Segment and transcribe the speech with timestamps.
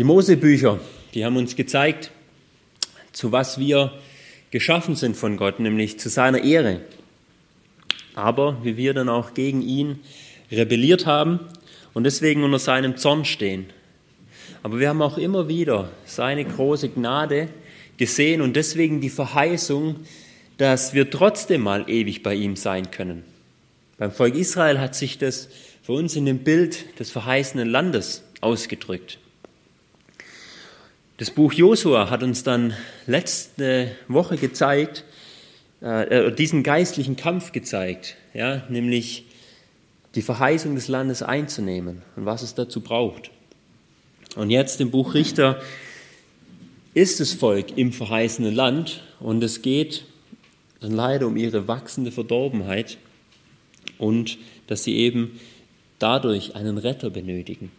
[0.00, 0.80] Die Mosebücher,
[1.12, 2.10] die haben uns gezeigt,
[3.12, 3.92] zu was wir
[4.50, 6.80] geschaffen sind von Gott, nämlich zu seiner Ehre.
[8.14, 10.00] Aber wie wir dann auch gegen ihn
[10.50, 11.40] rebelliert haben
[11.92, 13.66] und deswegen unter seinem Zorn stehen.
[14.62, 17.48] Aber wir haben auch immer wieder seine große Gnade
[17.98, 19.96] gesehen und deswegen die Verheißung,
[20.56, 23.22] dass wir trotzdem mal ewig bei ihm sein können.
[23.98, 25.50] Beim Volk Israel hat sich das
[25.82, 29.19] für uns in dem Bild des verheißenen Landes ausgedrückt.
[31.20, 32.72] Das Buch Josua hat uns dann
[33.06, 35.04] letzte Woche gezeigt,
[35.82, 39.26] äh, diesen geistlichen Kampf gezeigt, ja, nämlich
[40.14, 43.30] die Verheißung des Landes einzunehmen und was es dazu braucht.
[44.34, 45.60] Und jetzt im Buch Richter
[46.94, 50.06] ist das Volk im verheißenen Land und es geht
[50.80, 52.96] dann leider um ihre wachsende Verdorbenheit
[53.98, 55.38] und dass sie eben
[55.98, 57.70] dadurch einen Retter benötigen.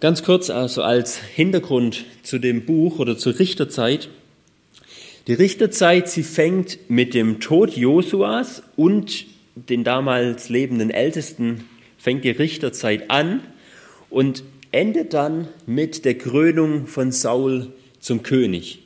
[0.00, 4.08] Ganz kurz also als Hintergrund zu dem Buch oder zur Richterzeit.
[5.26, 11.64] Die Richterzeit, sie fängt mit dem Tod Josuas und den damals lebenden Ältesten,
[11.98, 13.42] fängt die Richterzeit an
[14.08, 17.66] und endet dann mit der Krönung von Saul
[18.00, 18.78] zum König.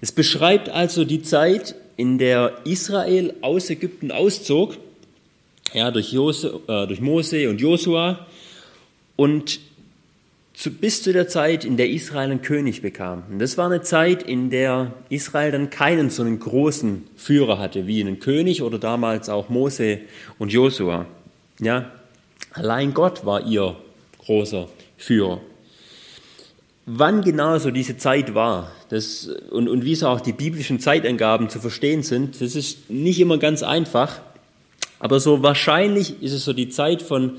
[0.00, 4.78] Es beschreibt also die Zeit, in der Israel aus Ägypten auszog,
[5.72, 8.26] ja, durch, Jose, äh, durch Mose und Josua
[9.16, 9.60] und
[10.54, 13.24] zu, bis zu der Zeit, in der Israel einen König bekam.
[13.30, 17.86] Und das war eine Zeit, in der Israel dann keinen so einen großen Führer hatte,
[17.86, 20.00] wie einen König oder damals auch Mose
[20.38, 21.06] und Josua.
[21.60, 21.90] Ja,
[22.52, 23.76] allein Gott war ihr
[24.18, 25.40] großer Führer.
[26.86, 31.48] Wann genau so diese Zeit war das, und, und wie so auch die biblischen Zeitangaben
[31.48, 34.20] zu verstehen sind, das ist nicht immer ganz einfach.
[35.00, 37.38] Aber so wahrscheinlich ist es so die Zeit von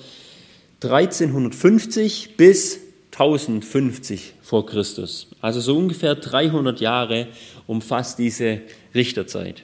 [0.81, 2.79] 1350 bis
[3.11, 5.27] 1050 vor Christus.
[5.39, 7.27] Also so ungefähr 300 Jahre
[7.65, 8.61] umfasst diese
[8.93, 9.64] Richterzeit.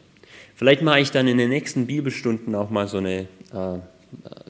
[0.55, 3.79] Vielleicht mache ich dann in den nächsten Bibelstunden auch mal so eine, äh,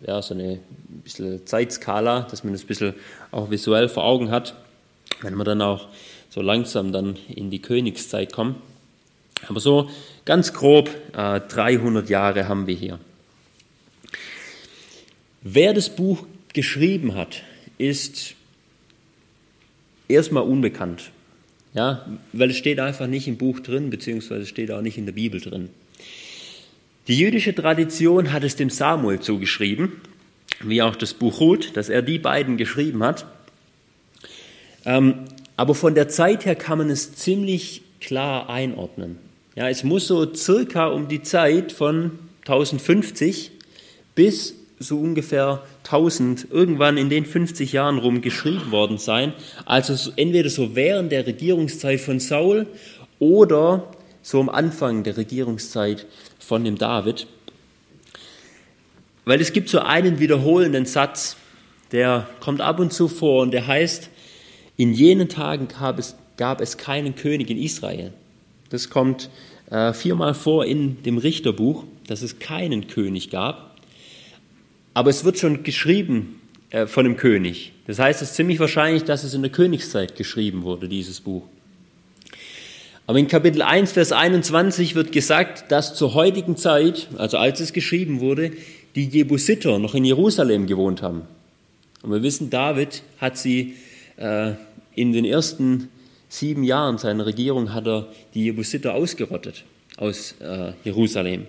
[0.05, 0.59] ja, so eine
[1.03, 2.93] bisschen Zeitskala, dass man das ein bisschen
[3.31, 4.55] auch visuell vor Augen hat,
[5.21, 5.87] wenn wir dann auch
[6.29, 8.55] so langsam dann in die Königszeit kommen.
[9.47, 9.89] Aber so
[10.25, 12.99] ganz grob äh, 300 Jahre haben wir hier.
[15.41, 17.43] Wer das Buch geschrieben hat,
[17.77, 18.35] ist
[20.07, 21.11] erstmal unbekannt.
[21.73, 25.13] Ja, weil es steht einfach nicht im Buch drin, beziehungsweise steht auch nicht in der
[25.13, 25.69] Bibel drin.
[27.07, 29.93] Die jüdische Tradition hat es dem Samuel zugeschrieben,
[30.61, 33.25] wie auch das Buch Ruth, dass er die beiden geschrieben hat.
[34.85, 35.25] Ähm,
[35.55, 39.17] aber von der Zeit her kann man es ziemlich klar einordnen.
[39.55, 43.51] Ja, es muss so circa um die Zeit von 1050
[44.15, 49.33] bis so ungefähr 1000 irgendwann in den 50 Jahren rum geschrieben worden sein.
[49.65, 52.67] Also entweder so während der Regierungszeit von Saul
[53.19, 56.05] oder so am Anfang der Regierungszeit
[56.39, 57.27] von dem David.
[59.25, 61.37] Weil es gibt so einen wiederholenden Satz,
[61.91, 64.09] der kommt ab und zu vor und der heißt,
[64.77, 68.13] in jenen Tagen gab es, gab es keinen König in Israel.
[68.69, 69.29] Das kommt
[69.69, 73.70] äh, viermal vor in dem Richterbuch, dass es keinen König gab.
[74.93, 77.73] Aber es wird schon geschrieben äh, von dem König.
[77.87, 81.43] Das heißt, es ist ziemlich wahrscheinlich, dass es in der Königszeit geschrieben wurde, dieses Buch.
[83.07, 87.73] Aber in Kapitel 1, Vers 21 wird gesagt, dass zur heutigen Zeit, also als es
[87.73, 88.51] geschrieben wurde,
[88.95, 91.23] die Jebusiter noch in Jerusalem gewohnt haben.
[92.03, 93.75] Und wir wissen, David hat sie
[94.17, 94.53] äh,
[94.95, 95.89] in den ersten
[96.29, 99.65] sieben Jahren seiner Regierung hat er die Jebusiter ausgerottet
[99.97, 101.47] aus äh, Jerusalem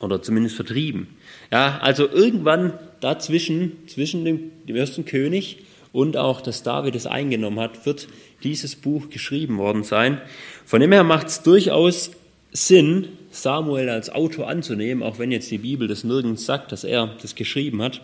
[0.00, 1.08] oder zumindest vertrieben.
[1.50, 5.58] Ja, also irgendwann dazwischen, zwischen dem, dem ersten König
[5.92, 8.08] und auch, dass David es eingenommen hat, wird
[8.42, 10.20] dieses Buch geschrieben worden sein.
[10.64, 12.10] Von dem her macht es durchaus
[12.52, 17.14] Sinn, Samuel als Autor anzunehmen, auch wenn jetzt die Bibel das nirgends sagt, dass er
[17.20, 18.00] das geschrieben hat.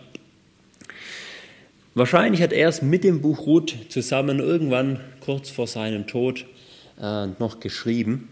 [1.95, 6.45] Wahrscheinlich hat er es mit dem Buch Ruth zusammen irgendwann kurz vor seinem Tod
[6.99, 8.29] äh, noch geschrieben.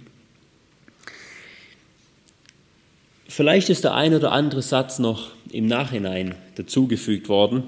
[3.34, 7.64] Vielleicht ist der ein oder andere Satz noch im Nachhinein dazugefügt worden.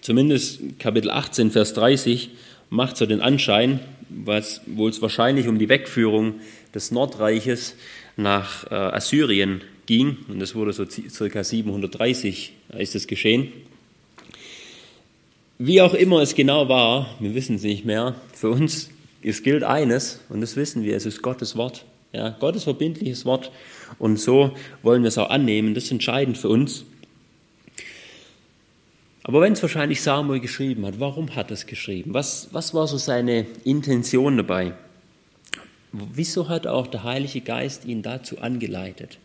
[0.00, 2.30] Zumindest Kapitel 18, Vers 30
[2.68, 6.40] macht so den Anschein, was, wo es wahrscheinlich um die Wegführung
[6.74, 7.76] des Nordreiches
[8.16, 10.16] nach äh, Assyrien ging.
[10.26, 13.52] Und das wurde so circa 730 ist es geschehen.
[15.58, 18.16] Wie auch immer es genau war, wir wissen es nicht mehr.
[18.34, 18.90] Für uns,
[19.22, 21.84] es gilt eines, und das wissen wir, es ist Gottes Wort.
[22.12, 23.52] Ja, Gottes verbindliches Wort.
[23.98, 25.74] Und so wollen wir es auch annehmen.
[25.74, 26.84] Das ist entscheidend für uns.
[29.24, 32.12] Aber wenn es wahrscheinlich Samuel geschrieben hat, warum hat er es geschrieben?
[32.12, 34.74] Was, was war so seine Intention dabei?
[35.92, 39.18] Wieso hat auch der Heilige Geist ihn dazu angeleitet?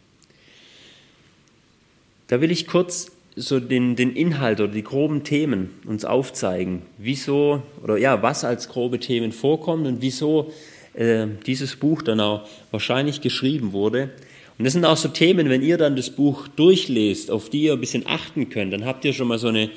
[2.27, 7.63] Da will ich kurz so den, den Inhalt oder die groben Themen uns aufzeigen, wieso
[7.83, 10.51] oder ja, was als grobe Themen vorkommt und wieso
[10.93, 14.09] äh, dieses Buch dann auch wahrscheinlich geschrieben wurde.
[14.57, 17.73] Und das sind auch so Themen, wenn ihr dann das Buch durchlest, auf die ihr
[17.73, 19.69] ein bisschen achten könnt, dann habt ihr schon mal so eine,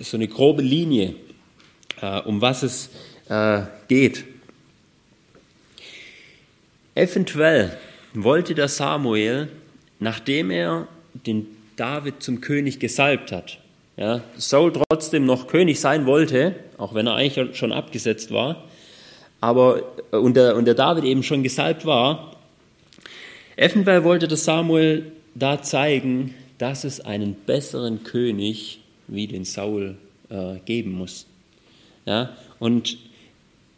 [0.00, 1.14] so eine grobe Linie,
[2.00, 2.90] äh, um was es
[3.28, 4.24] äh, geht.
[6.96, 7.76] Eventuell
[8.12, 9.48] wollte der Samuel,
[10.00, 10.88] nachdem er
[11.26, 13.58] den David zum König gesalbt hat,
[13.96, 18.64] ja, Saul trotzdem noch König sein wollte, auch wenn er eigentlich schon abgesetzt war,
[19.40, 22.37] aber äh, und der, und der David eben schon gesalbt war,
[23.58, 29.96] eventuell wollte der Samuel da zeigen, dass es einen besseren König wie den Saul
[30.30, 31.26] äh, geben muss.
[32.06, 32.98] Ja, und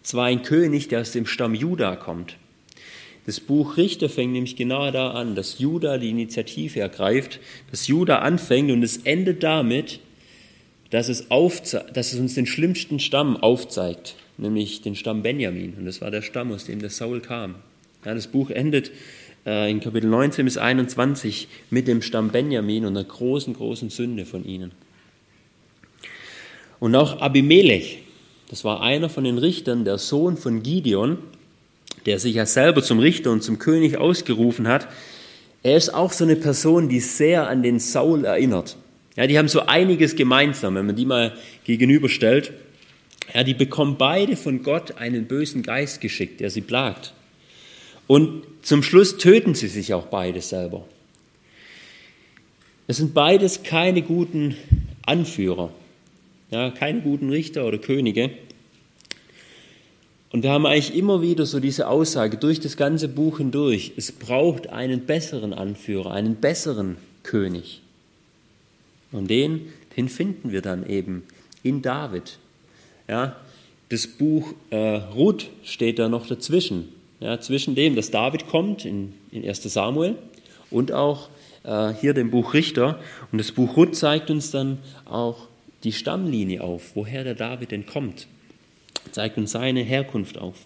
[0.03, 2.37] zwar ein König, der aus dem Stamm Juda kommt.
[3.27, 7.39] Das Buch Richter fängt nämlich genau da an, dass Juda die Initiative ergreift,
[7.71, 10.01] dass Juda anfängt und es endet damit,
[10.91, 15.75] dass es, dass es uns den schlimmsten Stamm aufzeigt, nämlich den Stamm Benjamin.
[15.75, 17.57] Und das war der Stamm, aus dem der Saul kam.
[18.05, 18.91] Ja, das Buch endet
[19.45, 24.45] in Kapitel 19 bis 21 mit dem Stamm Benjamin und einer großen, großen Sünde von
[24.45, 24.73] ihnen.
[26.79, 27.99] Und auch Abimelech,
[28.49, 31.19] das war einer von den Richtern, der Sohn von Gideon,
[32.07, 34.89] der sich ja selber zum Richter und zum König ausgerufen hat,
[35.63, 38.77] er ist auch so eine Person, die sehr an den Saul erinnert.
[39.17, 42.53] Ja, die haben so einiges gemeinsam, wenn man die mal gegenüberstellt.
[43.35, 47.13] Ja, die bekommen beide von Gott einen bösen Geist geschickt, der sie plagt.
[48.07, 50.85] Und zum Schluss töten sie sich auch beide selber.
[52.87, 54.57] Es sind beides keine guten
[55.07, 55.71] Anführer,
[56.51, 58.31] ja, keine guten Richter oder Könige.
[60.33, 64.13] Und wir haben eigentlich immer wieder so diese Aussage durch das ganze Buch hindurch, es
[64.13, 67.81] braucht einen besseren Anführer, einen besseren König.
[69.13, 71.25] Und den, den finden wir dann eben
[71.63, 72.39] in David.
[73.09, 73.37] Ja,
[73.89, 76.89] das Buch äh, Ruth steht da noch dazwischen.
[77.21, 80.17] Ja, zwischen dem, dass David kommt in, in 1 Samuel
[80.71, 81.29] und auch
[81.65, 82.99] äh, hier dem Buch Richter.
[83.31, 85.49] Und das Buch Ruth zeigt uns dann auch
[85.85, 88.27] die Stammlinie auf, woher der David denn kommt
[89.13, 90.57] zeigt uns seine Herkunft auf.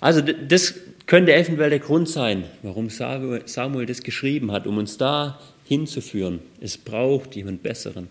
[0.00, 0.74] Also das
[1.06, 6.40] könnte eventuell der Grund sein, warum Samuel das geschrieben hat, um uns da hinzuführen.
[6.60, 8.08] Es braucht jemand Besseren.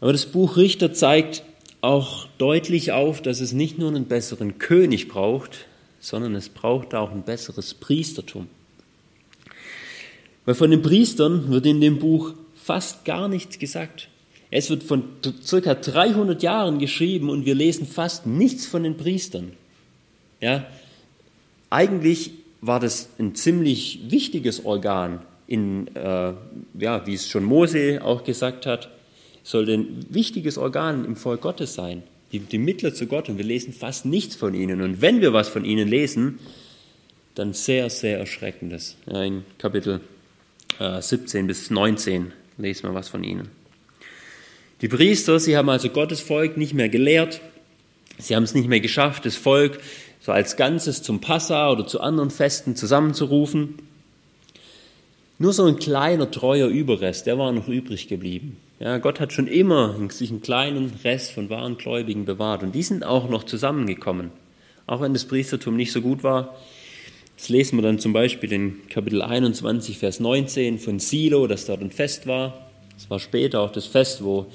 [0.00, 1.42] Aber das Buch Richter zeigt
[1.86, 5.66] auch deutlich auf, dass es nicht nur einen besseren König braucht,
[6.00, 8.48] sondern es braucht auch ein besseres Priestertum.
[10.44, 14.08] Weil von den Priestern wird in dem Buch fast gar nichts gesagt.
[14.50, 15.04] Es wird von
[15.44, 19.52] circa 300 Jahren geschrieben und wir lesen fast nichts von den Priestern.
[20.40, 20.66] Ja,
[21.70, 22.32] eigentlich
[22.62, 26.32] war das ein ziemlich wichtiges Organ, in, äh,
[26.78, 28.90] ja, wie es schon Mose auch gesagt hat,
[29.46, 32.02] sollte ein wichtiges Organ im Volk Gottes sein,
[32.32, 34.82] die, die Mittler zu Gott und wir lesen fast nichts von ihnen.
[34.82, 36.40] Und wenn wir was von ihnen lesen,
[37.36, 38.96] dann sehr, sehr erschreckendes.
[39.06, 40.00] Ja, in Kapitel
[40.80, 43.48] äh, 17 bis 19 lesen wir was von ihnen.
[44.80, 47.40] Die Priester, sie haben also Gottes Volk nicht mehr gelehrt,
[48.18, 49.78] sie haben es nicht mehr geschafft, das Volk
[50.20, 53.76] so als Ganzes zum Passa oder zu anderen Festen zusammenzurufen.
[55.38, 58.56] Nur so ein kleiner treuer Überrest, der war noch übrig geblieben.
[58.78, 62.82] Ja, Gott hat schon immer sich einen kleinen Rest von wahren Gläubigen bewahrt und die
[62.82, 64.30] sind auch noch zusammengekommen,
[64.86, 66.56] auch wenn das Priestertum nicht so gut war.
[67.38, 71.80] Das lesen wir dann zum Beispiel in Kapitel 21, Vers 19 von Silo, dass dort
[71.80, 72.66] ein Fest war.
[72.98, 74.46] Es war später auch das Fest, wo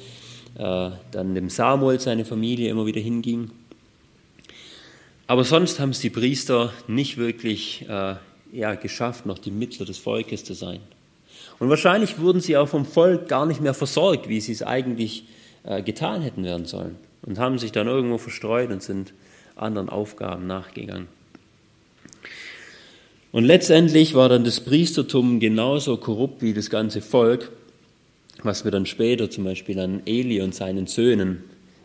[0.55, 3.49] äh, dann dem Samuel seine Familie immer wieder hinging.
[5.25, 8.15] Aber sonst haben es die Priester nicht wirklich äh,
[8.51, 10.79] ja, geschafft, noch die Mittler des Volkes zu sein.
[11.61, 15.23] Und wahrscheinlich wurden sie auch vom Volk gar nicht mehr versorgt, wie sie es eigentlich
[15.63, 16.97] äh, getan hätten werden sollen.
[17.21, 19.13] Und haben sich dann irgendwo verstreut und sind
[19.55, 21.07] anderen Aufgaben nachgegangen.
[23.31, 27.49] Und letztendlich war dann das Priestertum genauso korrupt wie das ganze Volk
[28.43, 31.43] was wir dann später zum Beispiel an Eli und seinen Söhnen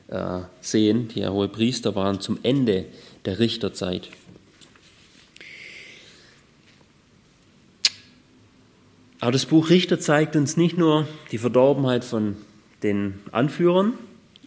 [0.08, 2.86] äh, sehen, die ja hohe Priester waren zum Ende
[3.24, 4.08] der Richterzeit.
[9.26, 12.36] Aber das Buch Richter zeigt uns nicht nur die Verdorbenheit von
[12.84, 13.94] den Anführern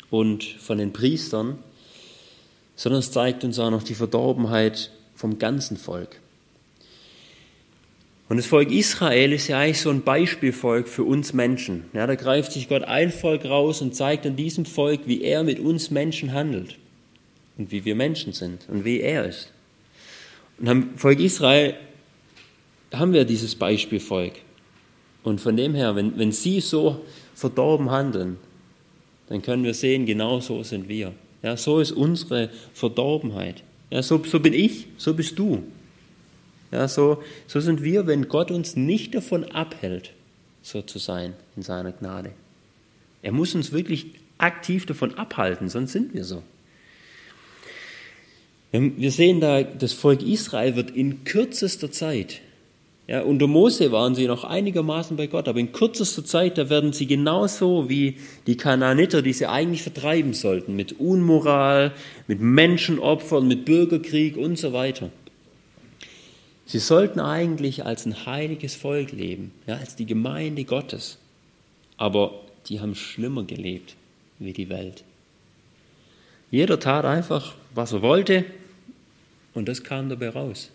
[0.10, 1.58] und von den Priestern,
[2.78, 6.22] sondern es zeigt uns auch noch die Verdorbenheit vom ganzen Volk.
[8.30, 11.84] Und das Volk Israel ist ja eigentlich so ein Beispielvolk für uns Menschen.
[11.92, 15.44] Ja, da greift sich Gott ein Volk raus und zeigt an diesem Volk, wie er
[15.44, 16.78] mit uns Menschen handelt
[17.58, 19.52] und wie wir Menschen sind und wie er ist.
[20.58, 21.76] Und am Volk Israel
[22.94, 24.36] haben wir dieses Beispielvolk.
[25.24, 27.02] Und von dem her, wenn, wenn sie so
[27.36, 28.38] verdorben handeln,
[29.28, 31.14] dann können wir sehen, genau so sind wir.
[31.44, 33.64] Ja, so ist unsere Verdorbenheit.
[33.90, 35.64] Ja, so, so bin ich, so bist du.
[36.72, 40.12] Ja, so, so sind wir, wenn Gott uns nicht davon abhält,
[40.62, 42.32] so zu sein in seiner Gnade.
[43.22, 44.08] Er muss uns wirklich
[44.38, 46.44] aktiv davon abhalten, sonst sind wir so.
[48.72, 52.42] Wir sehen da, das Volk Israel wird in kürzester Zeit,
[53.10, 56.94] ja, unter Mose waren sie noch einigermaßen bei Gott, aber in kürzester Zeit, da werden
[56.94, 61.92] sie genauso wie die Kanaaniter, die sie eigentlich vertreiben sollten, mit Unmoral,
[62.28, 65.10] mit Menschenopfern, mit Bürgerkrieg und so weiter.
[66.68, 71.18] Sie sollten eigentlich als ein heiliges Volk leben, ja, als die Gemeinde Gottes.
[71.98, 72.36] Aber
[72.68, 73.96] die haben schlimmer gelebt
[74.38, 75.04] wie die Welt.
[76.52, 78.46] Jeder tat einfach, was er wollte,
[79.56, 80.70] und das kam dabei raus.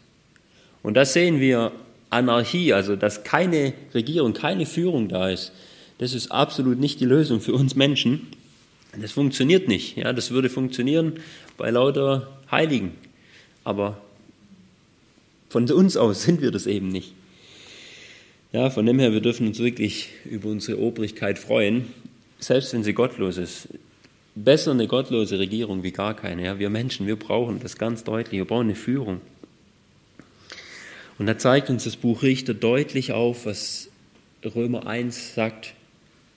[0.82, 1.70] Und das sehen wir
[2.11, 5.52] Anarchie, also dass keine Regierung, keine Führung da ist.
[5.99, 8.28] Das ist absolut nicht die Lösung für uns Menschen.
[9.00, 9.96] Das funktioniert nicht.
[9.96, 11.14] Ja, das würde funktionieren
[11.56, 12.92] bei lauter Heiligen.
[13.64, 13.99] Aber
[15.49, 17.12] von uns aus sind wir das eben nicht.
[18.52, 21.87] Ja, von dem her, wir dürfen uns wirklich über unsere Obrigkeit freuen,
[22.38, 23.68] selbst wenn sie gottlos ist.
[24.37, 26.44] Besser eine gottlose Regierung wie gar keine.
[26.44, 28.38] Ja, wir Menschen, wir brauchen das ganz deutlich.
[28.38, 29.20] Wir brauchen eine Führung.
[31.18, 33.88] Und da zeigt uns das Buch Richter deutlich auf, was
[34.44, 35.75] Römer 1 sagt.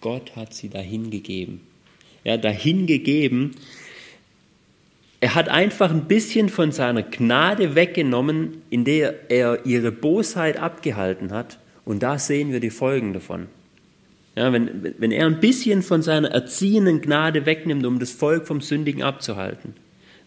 [0.01, 1.61] Gott hat sie dahin gegeben.
[2.23, 3.55] Ja, dahin gegeben,
[5.19, 11.31] er hat einfach ein bisschen von seiner Gnade weggenommen, in der er ihre Bosheit abgehalten
[11.31, 11.57] hat.
[11.85, 13.47] Und da sehen wir die Folgen davon.
[14.35, 18.61] Ja, wenn, wenn er ein bisschen von seiner erziehenden Gnade wegnimmt, um das Volk vom
[18.61, 19.73] Sündigen abzuhalten,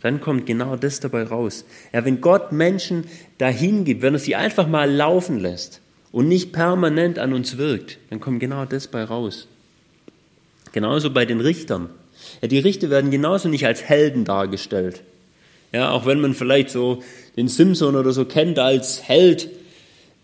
[0.00, 1.64] dann kommt genau das dabei raus.
[1.92, 3.04] Ja, wenn Gott Menschen
[3.38, 5.80] dahin gibt, wenn er sie einfach mal laufen lässt
[6.12, 9.46] und nicht permanent an uns wirkt, dann kommt genau das bei raus.
[10.72, 11.90] Genauso bei den Richtern.
[12.40, 15.02] Ja, die Richter werden genauso nicht als Helden dargestellt.
[15.72, 17.02] Ja, auch wenn man vielleicht so
[17.36, 19.48] den Simpson oder so kennt als Held,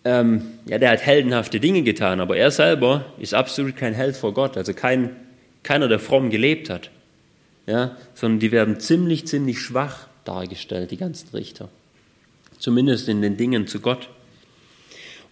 [0.03, 4.33] ähm, ja, der hat heldenhafte Dinge getan, aber er selber ist absolut kein Held vor
[4.33, 5.15] Gott, also kein,
[5.63, 6.89] keiner, der fromm gelebt hat.
[7.67, 11.69] Ja, sondern die werden ziemlich, ziemlich schwach dargestellt, die ganzen Richter.
[12.57, 14.09] Zumindest in den Dingen zu Gott.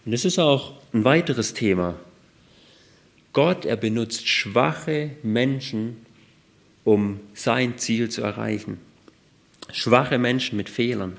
[0.04, 1.96] Und das ist auch ein weiteres Thema.
[3.32, 6.06] Gott, er benutzt schwache Menschen,
[6.84, 8.78] um sein Ziel zu erreichen.
[9.72, 11.16] Schwache Menschen mit Fehlern.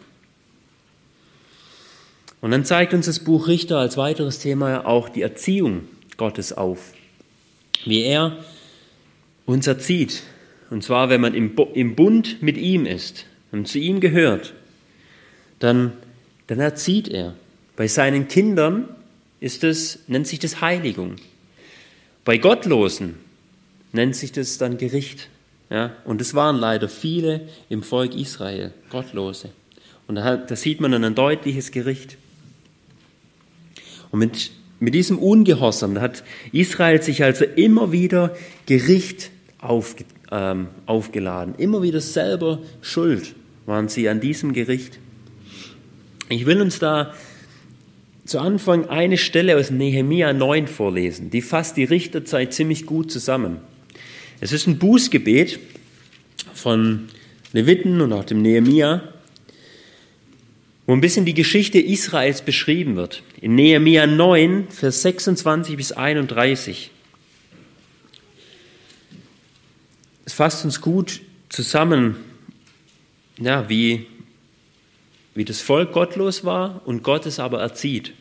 [2.42, 6.94] Und dann zeigt uns das Buch Richter als weiteres Thema auch die Erziehung Gottes auf.
[7.86, 8.38] Wie er
[9.46, 10.24] uns erzieht.
[10.70, 14.54] Und zwar, wenn man im Bund mit ihm ist und zu ihm gehört,
[15.60, 15.94] dann,
[16.48, 17.36] dann erzieht er.
[17.76, 18.90] Bei seinen Kindern
[19.40, 21.16] ist es, nennt sich das Heiligung.
[22.26, 23.16] Bei Gottlosen
[23.94, 25.30] nennt sich das dann Gericht.
[25.70, 29.50] Ja, und es waren leider viele im Volk Israel, Gottlose.
[30.08, 32.18] Und da, da sieht man dann ein deutliches Gericht.
[34.12, 39.96] Und mit, mit diesem Ungehorsam, hat Israel sich also immer wieder Gericht auf,
[40.32, 41.56] ähm, aufgeladen.
[41.58, 45.00] Immer wieder selber schuld waren sie an diesem Gericht.
[46.30, 47.14] Ich will uns da
[48.26, 51.30] zu Anfang eine Stelle aus Nehemia 9 vorlesen.
[51.30, 53.58] Die fasst die Richterzeit ziemlich gut zusammen.
[54.42, 55.60] Es ist ein Bußgebet
[56.54, 57.08] von
[57.54, 59.02] Leviten und auch dem Nehemia,
[60.86, 63.24] wo ein bisschen die Geschichte Israels beschrieben wird.
[63.42, 66.92] In Nehemia 9, Vers 26 bis 31.
[70.28, 72.18] Es fasst uns gut zusammen,
[73.40, 74.08] ja, wie,
[75.36, 78.12] wie das Volk gottlos war und Gott es aber erzieht.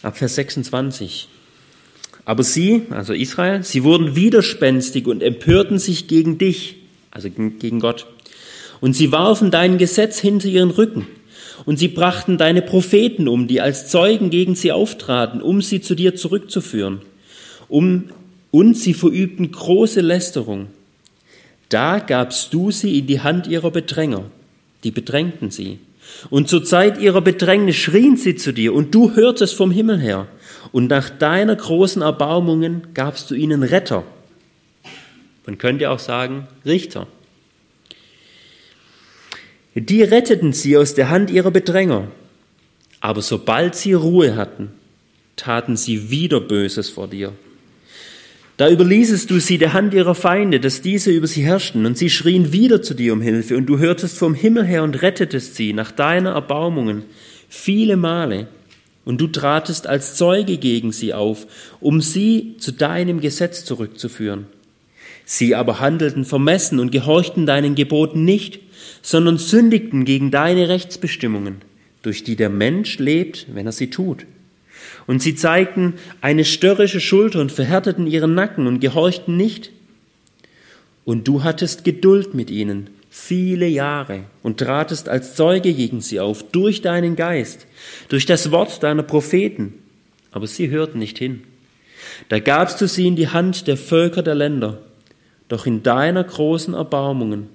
[0.00, 1.28] Ab Vers 26.
[2.24, 6.76] Aber sie, also Israel, sie wurden widerspenstig und empörten sich gegen dich,
[7.10, 8.06] also gegen Gott.
[8.80, 11.06] Und sie warfen dein Gesetz hinter ihren Rücken.
[11.66, 15.94] Und sie brachten deine Propheten um, die als Zeugen gegen sie auftraten, um sie zu
[15.94, 17.02] dir zurückzuführen.
[17.68, 18.08] Um,
[18.56, 20.68] und sie verübten große Lästerung.
[21.68, 24.30] Da gabst du sie in die Hand ihrer Bedränger.
[24.82, 25.78] Die bedrängten sie.
[26.30, 30.26] Und zur Zeit ihrer Bedrängnis schrien sie zu dir, und du hörtest vom Himmel her
[30.72, 34.04] und nach deiner großen Erbarmungen gabst du ihnen Retter.
[35.44, 37.08] Man könnte auch sagen Richter.
[39.74, 42.08] Die retteten sie aus der Hand ihrer Bedränger.
[43.00, 44.70] Aber sobald sie Ruhe hatten,
[45.36, 47.34] taten sie wieder Böses vor dir.
[48.56, 52.08] Da überließest du sie der Hand ihrer Feinde, dass diese über sie herrschten, und sie
[52.08, 55.74] schrien wieder zu dir um Hilfe, und du hörtest vom Himmel her und rettetest sie
[55.74, 57.02] nach deiner Erbarmungen
[57.50, 58.48] viele Male,
[59.04, 61.46] und du tratest als Zeuge gegen sie auf,
[61.80, 64.46] um sie zu deinem Gesetz zurückzuführen.
[65.26, 68.60] Sie aber handelten vermessen und gehorchten deinen Geboten nicht,
[69.02, 71.56] sondern sündigten gegen deine Rechtsbestimmungen,
[72.02, 74.24] durch die der Mensch lebt, wenn er sie tut.
[75.06, 79.70] Und sie zeigten eine störrische Schulter und verhärteten ihren Nacken und gehorchten nicht.
[81.04, 86.42] Und du hattest Geduld mit ihnen viele Jahre und tratest als Zeuge gegen sie auf
[86.50, 87.66] durch deinen Geist,
[88.08, 89.74] durch das Wort deiner Propheten.
[90.32, 91.42] Aber sie hörten nicht hin.
[92.28, 94.80] Da gabst du sie in die Hand der Völker der Länder.
[95.48, 97.48] Doch in deiner großen Erbarmungen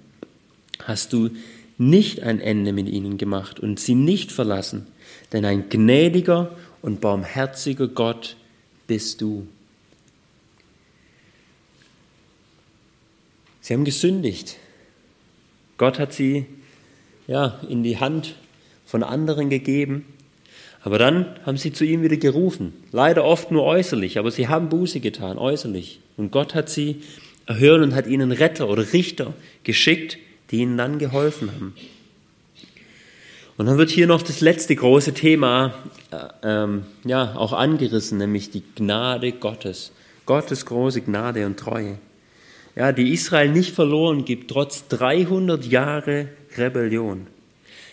[0.83, 1.29] hast du
[1.77, 4.87] nicht ein Ende mit ihnen gemacht und sie nicht verlassen,
[5.33, 8.35] denn ein gnädiger und barmherziger Gott
[8.87, 9.47] bist du.
[13.61, 14.57] Sie haben gesündigt.
[15.77, 16.45] Gott hat sie
[17.27, 18.35] ja, in die Hand
[18.85, 20.05] von anderen gegeben.
[20.83, 22.73] Aber dann haben sie zu ihm wieder gerufen.
[22.91, 25.99] Leider oft nur äußerlich, aber sie haben Buße getan, äußerlich.
[26.17, 27.03] Und Gott hat sie
[27.45, 29.33] erhören und hat ihnen Retter oder Richter
[29.63, 30.17] geschickt,
[30.49, 31.75] die ihnen dann geholfen haben.
[33.61, 35.75] Und dann wird hier noch das letzte große Thema
[36.09, 39.91] äh, ähm, ja, auch angerissen, nämlich die Gnade Gottes.
[40.25, 41.99] Gottes große Gnade und Treue.
[42.75, 47.27] Ja, die Israel nicht verloren gibt, trotz 300 Jahre Rebellion.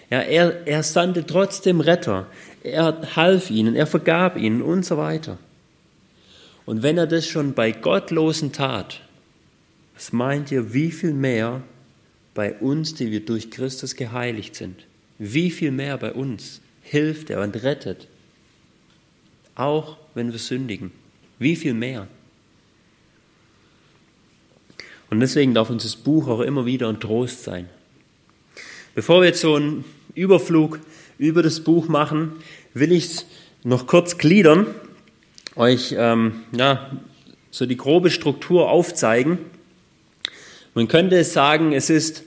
[0.08, 2.28] Ja, er, er sandte trotzdem Retter.
[2.62, 5.36] Er half ihnen, er vergab ihnen und so weiter.
[6.64, 9.02] Und wenn er das schon bei Gottlosen tat,
[9.94, 11.60] was meint ihr, wie viel mehr
[12.32, 14.87] bei uns, die wir durch Christus geheiligt sind?
[15.18, 18.06] Wie viel mehr bei uns hilft er und rettet,
[19.54, 20.92] auch wenn wir sündigen?
[21.38, 22.06] Wie viel mehr?
[25.10, 27.68] Und deswegen darf uns das Buch auch immer wieder ein Trost sein.
[28.94, 30.80] Bevor wir jetzt so einen Überflug
[31.18, 32.32] über das Buch machen,
[32.74, 33.26] will ich es
[33.64, 34.66] noch kurz gliedern,
[35.56, 36.90] euch ähm, ja,
[37.50, 39.38] so die grobe Struktur aufzeigen.
[40.74, 42.22] Man könnte sagen, es ist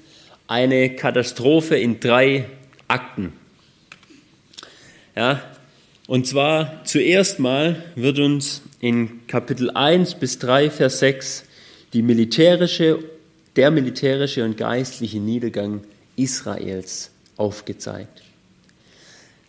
[0.47, 2.45] eine Katastrophe in drei
[2.91, 3.31] Akten.
[5.15, 5.41] Ja,
[6.07, 11.45] und zwar zuerst mal wird uns in Kapitel 1 bis 3, Vers 6
[11.93, 12.99] die militärische,
[13.55, 15.85] der militärische und geistliche Niedergang
[16.17, 18.23] Israels aufgezeigt.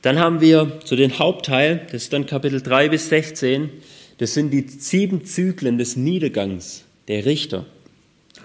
[0.02, 3.70] Dann haben wir so den Hauptteil, das ist dann Kapitel 3 bis 16,
[4.18, 7.66] das sind die sieben Zyklen des Niedergangs der Richter.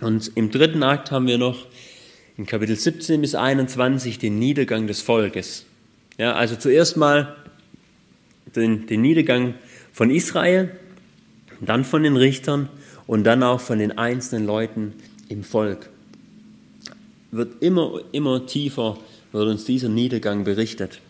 [0.01, 1.67] Und im dritten Akt haben wir noch
[2.37, 5.65] in Kapitel 17 bis 21 den Niedergang des Volkes.
[6.17, 7.35] Ja, also zuerst mal
[8.55, 9.55] den, den Niedergang
[9.91, 10.71] von Israel,
[11.61, 12.69] dann von den Richtern
[13.07, 14.93] und dann auch von den einzelnen Leuten
[15.29, 15.89] im Volk.
[17.31, 18.99] Wird immer, immer tiefer,
[19.31, 21.01] wird uns dieser Niedergang berichtet.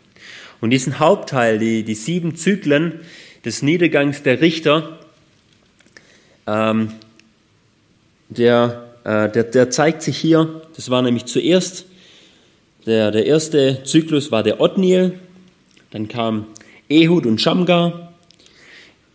[0.61, 3.01] Und diesen Hauptteil, die, die sieben Zyklen
[3.43, 4.99] des Niedergangs der Richter,
[6.47, 6.93] ähm,
[8.29, 11.85] der der, der zeigt sich hier, das war nämlich zuerst,
[12.85, 15.13] der, der erste Zyklus war der Otniel,
[15.91, 16.47] dann kam
[16.89, 18.11] Ehud und Shamgar,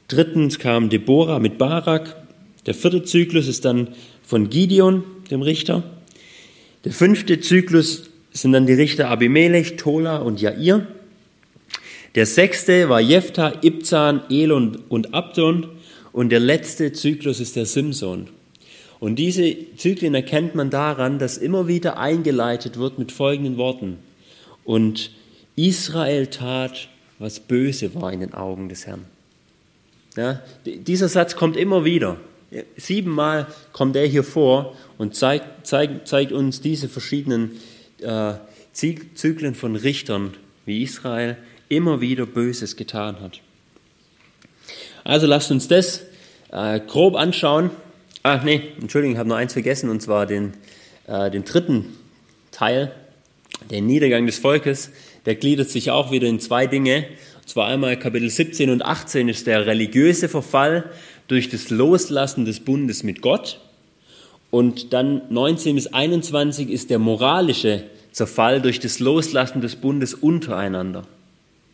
[0.09, 2.17] drittens kam Deborah mit Barak,
[2.65, 3.89] der vierte Zyklus ist dann
[4.23, 5.83] von Gideon, dem Richter,
[6.87, 10.87] der fünfte Zyklus sind dann die Richter Abimelech, Tola und Jair,
[12.15, 15.69] der sechste war Jephthah, Ibzan, Elon und Abdon
[16.13, 18.29] und der letzte Zyklus ist der Simson.
[19.03, 23.99] Und diese Zyklen erkennt man daran, dass immer wieder eingeleitet wird mit folgenden Worten.
[24.63, 25.11] Und
[25.57, 26.89] Israel tat,
[27.19, 29.05] was böse war in den Augen des Herrn.
[30.17, 32.19] Ja, dieser Satz kommt immer wieder.
[32.77, 37.61] Siebenmal kommt er hier vor und zeigt, zeigt, zeigt uns diese verschiedenen
[38.03, 38.35] äh,
[38.73, 40.35] Zyklen von Richtern,
[40.65, 41.37] wie Israel
[41.69, 43.41] immer wieder Böses getan hat.
[45.03, 46.03] Also lasst uns das
[46.53, 47.73] äh, grob anschauen
[48.25, 50.53] Ah, nee, Entschuldigung, ich habe noch eins vergessen, und zwar den,
[51.09, 51.87] äh, den dritten
[52.53, 52.93] Teil,
[53.69, 54.91] den Niedergang des Volkes.
[55.27, 57.07] Der gliedert sich auch wieder in zwei Dinge.
[57.41, 60.85] Und zwar einmal Kapitel 17 und 18 ist der religiöse Verfall
[61.27, 63.59] durch das Loslassen des Bundes mit Gott.
[64.53, 71.09] Und dann 19 bis 21 ist der moralische Zerfall durch das Loslassen des Bundes untereinander.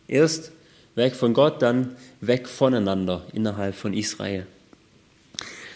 [0.07, 0.51] Erst
[0.95, 4.47] weg von Gott, dann weg voneinander innerhalb von Israel.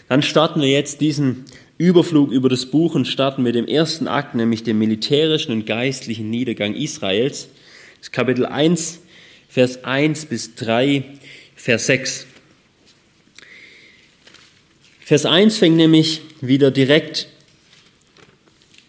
[0.08, 1.44] Dann starten wir jetzt diesen
[1.78, 6.30] Überflug über das Buch und starten mit dem ersten Akt, nämlich dem militärischen und geistlichen
[6.30, 7.48] Niedergang Israels.
[8.00, 9.00] Das Kapitel 1,
[9.48, 11.04] Vers 1 bis 3,
[11.56, 12.26] Vers 6.
[15.00, 17.28] Vers 1 fängt nämlich wieder direkt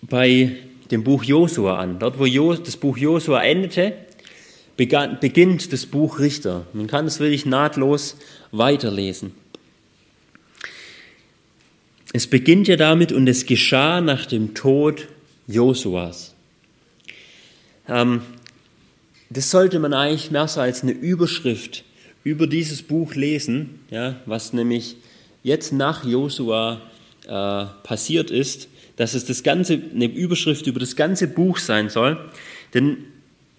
[0.01, 0.55] bei
[0.91, 1.99] dem Buch Josua an.
[1.99, 3.93] Dort, wo das Buch Josua endete,
[4.77, 6.67] beginnt das Buch Richter.
[6.73, 8.17] Man kann es wirklich nahtlos
[8.51, 9.33] weiterlesen.
[12.13, 15.07] Es beginnt ja damit, und es geschah nach dem Tod
[15.47, 16.33] Josuas.
[17.87, 18.21] Ähm,
[19.29, 21.83] das sollte man eigentlich mehr so als eine Überschrift
[22.23, 24.95] über dieses Buch lesen, ja, was nämlich
[25.43, 26.81] jetzt nach Josua
[27.27, 32.17] äh, passiert ist, dass es das ganze, eine Überschrift über das ganze Buch sein soll.
[32.73, 32.97] Denn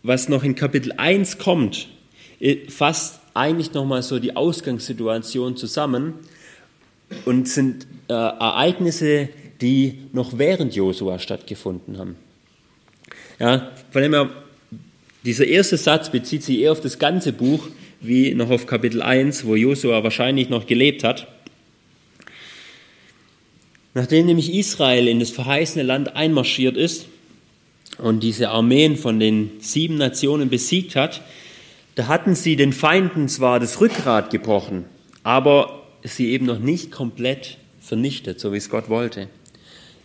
[0.03, 1.89] was noch in Kapitel 1 kommt,
[2.41, 6.15] äh, fasst eigentlich nochmal so die Ausgangssituation zusammen
[7.25, 9.29] und sind äh, Ereignisse,
[9.61, 12.17] die noch während Josua stattgefunden haben.
[13.39, 14.31] Ja, von dem her,
[15.25, 17.69] dieser erste Satz bezieht sich eher auf das ganze Buch,
[18.01, 21.27] wie noch auf Kapitel 1, wo Josua wahrscheinlich noch gelebt hat.
[23.95, 27.07] Nachdem nämlich Israel in das verheißene Land einmarschiert ist
[27.99, 31.23] und diese Armeen von den sieben Nationen besiegt hat,
[31.95, 34.85] da hatten sie den Feinden zwar das Rückgrat gebrochen,
[35.23, 39.29] aber sie eben noch nicht komplett vernichtet, so wie es Gott wollte.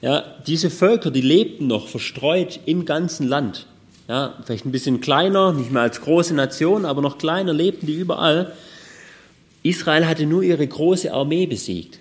[0.02, 3.66] Ja, diese Völker, die lebten noch verstreut im ganzen Land.
[4.08, 7.96] Ja, vielleicht ein bisschen kleiner, nicht mehr als große Nation, aber noch kleiner lebten die
[7.96, 8.54] überall.
[9.64, 12.00] Israel hatte nur ihre große Armee besiegt.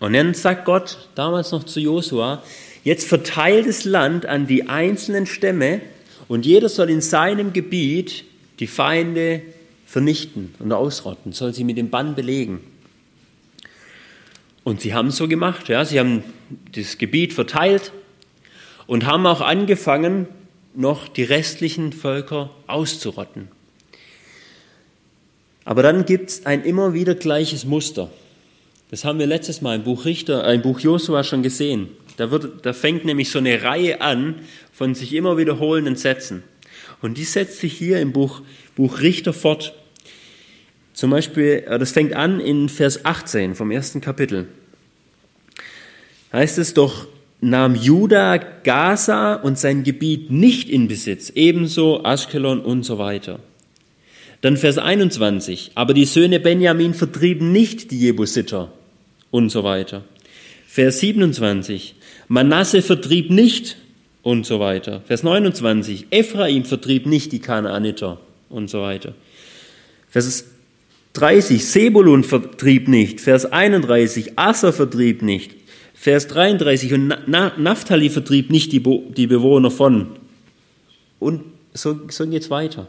[0.00, 2.42] Und dann sagt Gott damals noch zu Josua,
[2.84, 5.80] jetzt verteilt das Land an die einzelnen Stämme
[6.28, 8.24] und jeder soll in seinem Gebiet
[8.58, 9.42] die Feinde
[9.86, 12.60] vernichten und ausrotten, soll sie mit dem Bann belegen.
[14.66, 16.24] Und sie haben so gemacht, ja, sie haben
[16.72, 17.92] das Gebiet verteilt
[18.88, 20.26] und haben auch angefangen,
[20.74, 23.46] noch die restlichen Völker auszurotten.
[25.64, 28.10] Aber dann gibt es ein immer wieder gleiches Muster.
[28.90, 31.90] Das haben wir letztes Mal im Buch Richter, äh, im Buch Josua schon gesehen.
[32.16, 34.40] Da, wird, da fängt nämlich so eine Reihe an
[34.72, 36.42] von sich immer wiederholenden Sätzen.
[37.02, 38.42] Und die setzt sich hier im Buch,
[38.74, 39.74] Buch Richter fort.
[40.96, 44.48] Zum Beispiel, äh, das fängt an in Vers 18 vom ersten Kapitel.
[46.32, 47.06] Heißt es doch,
[47.42, 53.40] nahm Juda Gaza und sein Gebiet nicht in Besitz, ebenso Aschkelon und so weiter.
[54.40, 55.72] Dann Vers 21.
[55.74, 58.72] Aber die Söhne Benjamin vertrieben nicht die Jebusiter
[59.30, 60.02] und so weiter.
[60.66, 61.94] Vers 27.
[62.28, 63.76] Manasse vertrieb nicht
[64.22, 65.02] und so weiter.
[65.06, 66.06] Vers 29.
[66.10, 69.12] Ephraim vertrieb nicht die Kanaaniter und so weiter.
[70.08, 70.55] Vers
[71.16, 71.64] 30.
[71.64, 73.20] Sebulun vertrieb nicht.
[73.20, 74.38] Vers 31.
[74.38, 75.54] Asser vertrieb nicht.
[75.94, 76.92] Vers 33.
[76.94, 80.08] Und Naphtali vertrieb nicht die, die Bewohner von.
[81.18, 81.42] Und
[81.74, 82.86] so, so geht es weiter.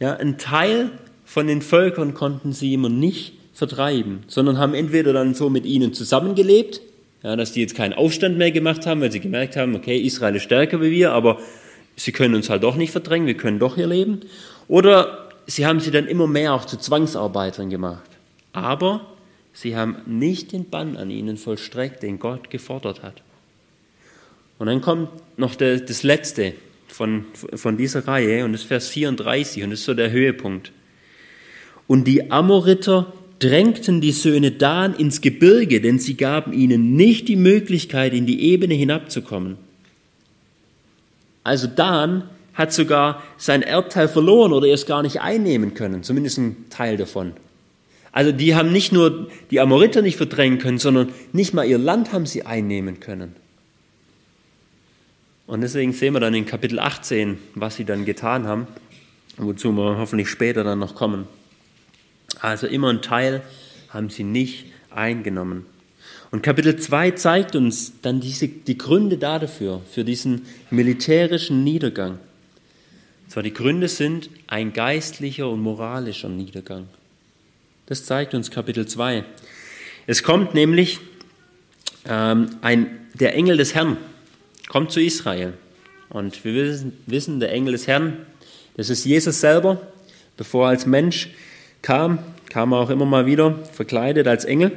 [0.00, 0.90] Ja, ein Teil
[1.24, 5.92] von den Völkern konnten sie immer nicht vertreiben, sondern haben entweder dann so mit ihnen
[5.92, 6.80] zusammengelebt,
[7.22, 10.34] ja, dass die jetzt keinen Aufstand mehr gemacht haben, weil sie gemerkt haben, okay, Israel
[10.36, 11.38] ist stärker wie wir, aber
[11.96, 14.20] sie können uns halt doch nicht verdrängen, wir können doch hier leben.
[14.68, 18.10] Oder sie haben sie dann immer mehr auch zu Zwangsarbeitern gemacht.
[18.52, 19.06] Aber
[19.52, 23.22] sie haben nicht den Bann an ihnen vollstreckt, den Gott gefordert hat.
[24.58, 26.54] Und dann kommt noch das Letzte,
[26.92, 30.72] von, von dieser Reihe und das ist Vers 34 und das ist so der Höhepunkt.
[31.86, 37.36] Und die Amoriter drängten die Söhne Dan ins Gebirge, denn sie gaben ihnen nicht die
[37.36, 39.56] Möglichkeit, in die Ebene hinabzukommen.
[41.42, 42.24] Also Dan
[42.60, 47.32] hat sogar sein Erbteil verloren oder erst gar nicht einnehmen können, zumindest ein Teil davon.
[48.12, 52.12] Also die haben nicht nur die Amoriter nicht verdrängen können, sondern nicht mal ihr Land
[52.12, 53.34] haben sie einnehmen können.
[55.46, 58.68] Und deswegen sehen wir dann in Kapitel 18, was sie dann getan haben,
[59.36, 61.26] wozu wir hoffentlich später dann noch kommen.
[62.40, 63.42] Also immer ein Teil
[63.88, 65.66] haben sie nicht eingenommen.
[66.30, 72.18] Und Kapitel 2 zeigt uns dann diese, die Gründe dafür, für diesen militärischen Niedergang.
[73.30, 76.88] Zwar die Gründe sind ein geistlicher und moralischer Niedergang.
[77.86, 79.22] Das zeigt uns Kapitel 2.
[80.08, 80.98] Es kommt nämlich
[82.08, 83.98] ähm, ein, der Engel des Herrn
[84.68, 85.52] kommt zu Israel.
[86.08, 88.16] Und wir wissen, wissen, der Engel des Herrn,
[88.76, 89.80] das ist Jesus selber.
[90.36, 91.28] Bevor er als Mensch
[91.82, 94.72] kam, kam er auch immer mal wieder verkleidet als Engel.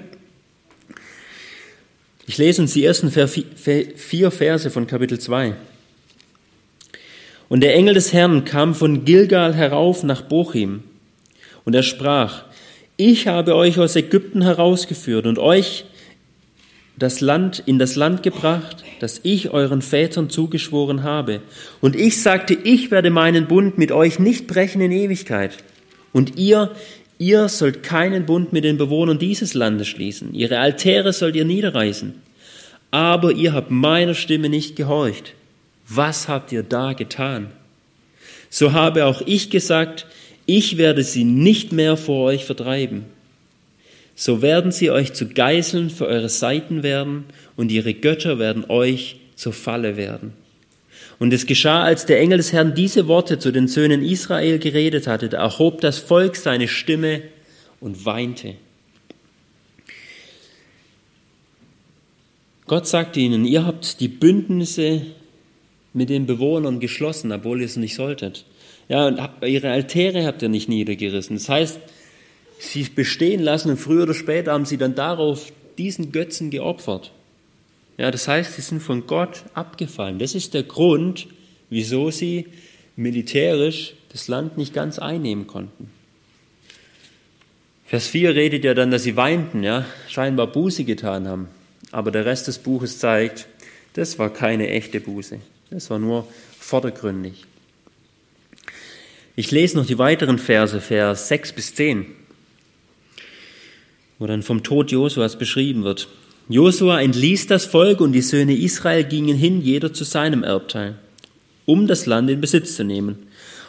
[2.27, 5.55] Ich lese uns die ersten vier Verse von Kapitel 2.
[7.53, 10.81] Und der Engel des Herrn kam von Gilgal herauf nach Bochim.
[11.65, 12.45] Und er sprach,
[12.97, 15.85] ich habe euch aus Ägypten herausgeführt und euch
[16.97, 21.41] das Land, in das Land gebracht, das ich euren Vätern zugeschworen habe.
[21.79, 25.51] Und ich sagte, ich werde meinen Bund mit euch nicht brechen in Ewigkeit.
[26.11, 26.71] Und ihr,
[27.19, 30.33] ihr sollt keinen Bund mit den Bewohnern dieses Landes schließen.
[30.33, 32.15] Ihre Altäre sollt ihr niederreißen.
[32.89, 35.35] Aber ihr habt meiner Stimme nicht gehorcht.
[35.95, 37.51] Was habt ihr da getan?
[38.49, 40.05] So habe auch ich gesagt,
[40.45, 43.05] ich werde sie nicht mehr vor euch vertreiben
[44.15, 47.25] so werden sie euch zu Geiseln für eure Seiten werden
[47.55, 50.33] und ihre Götter werden euch zur Falle werden.
[51.19, 55.07] Und es geschah, als der Engel des Herrn diese Worte zu den Söhnen Israel geredet
[55.07, 57.21] hatte, da erhob das Volk seine Stimme
[57.79, 58.55] und weinte.
[62.67, 65.01] Gott sagte ihnen, ihr habt die Bündnisse
[65.93, 68.45] mit den Bewohnern geschlossen, obwohl ihr es nicht solltet.
[68.89, 71.37] Ja, und ihre Altäre habt ihr nicht niedergerissen.
[71.37, 71.79] Das heißt,
[72.59, 77.11] sie bestehen lassen und früher oder später haben sie dann darauf diesen Götzen geopfert.
[77.97, 80.19] Ja, das heißt, sie sind von Gott abgefallen.
[80.19, 81.27] Das ist der Grund,
[81.69, 82.47] wieso sie
[82.95, 85.89] militärisch das Land nicht ganz einnehmen konnten.
[87.85, 91.47] Vers 4 redet ja dann, dass sie weinten, ja, scheinbar Buße getan haben.
[91.91, 93.47] Aber der Rest des Buches zeigt,
[93.93, 95.39] das war keine echte Buße.
[95.73, 96.27] Das war nur
[96.59, 97.45] vordergründig.
[99.35, 102.05] Ich lese noch die weiteren Verse, Vers 6 bis 10
[104.23, 106.07] wo dann vom Tod Josuas beschrieben wird.
[106.47, 110.95] Josua entließ das Volk und die Söhne Israel gingen hin, jeder zu seinem Erbteil,
[111.65, 113.27] um das Land in Besitz zu nehmen.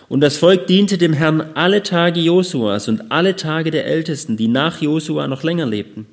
[0.09, 4.47] Und das Volk diente dem Herrn alle Tage Josuas und alle Tage der Ältesten, die
[4.47, 6.07] nach Josua noch länger lebten,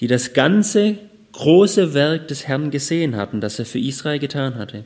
[0.00, 0.96] die das ganze
[1.32, 4.84] große Werk des Herrn gesehen hatten, das er für Israel getan hatte.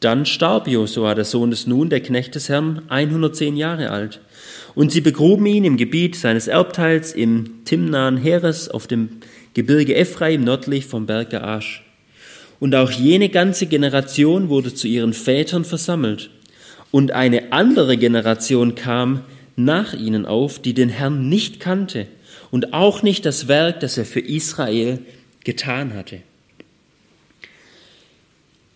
[0.00, 4.20] Dann starb Josua, der Sohn des Nun, der Knecht des Herrn, 110 Jahre alt.
[4.74, 9.20] Und sie begruben ihn im Gebiet seines Erbteils im Timnahen Heeres auf dem
[9.54, 11.84] Gebirge Ephraim nördlich vom Berg Gaasch.
[12.58, 16.30] Und auch jene ganze Generation wurde zu ihren Vätern versammelt.
[16.90, 19.20] Und eine andere Generation kam
[19.56, 22.06] nach ihnen auf, die den Herrn nicht kannte
[22.50, 25.00] und auch nicht das Werk, das er für Israel
[25.44, 26.22] getan hatte.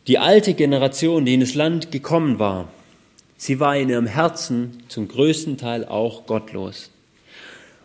[0.06, 2.68] Die alte Generation, die in das Land gekommen war,
[3.38, 6.90] Sie war in ihrem Herzen zum größten Teil auch gottlos.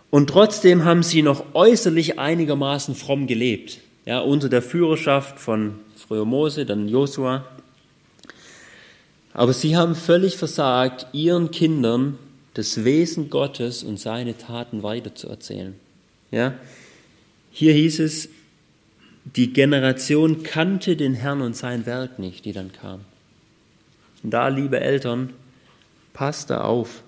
[0.09, 6.25] Und trotzdem haben sie noch äußerlich einigermaßen fromm gelebt, ja, unter der Führerschaft von früher
[6.25, 7.45] Mose, dann Josua.
[9.33, 12.17] Aber sie haben völlig versagt, ihren Kindern
[12.53, 15.75] das Wesen Gottes und seine Taten weiterzuerzählen.
[16.31, 16.55] Ja?
[17.51, 18.29] Hier hieß es,
[19.23, 23.01] die Generation kannte den Herrn und sein Werk nicht, die dann kam.
[24.23, 25.33] Und da, liebe Eltern,
[26.13, 27.03] Passt da auf.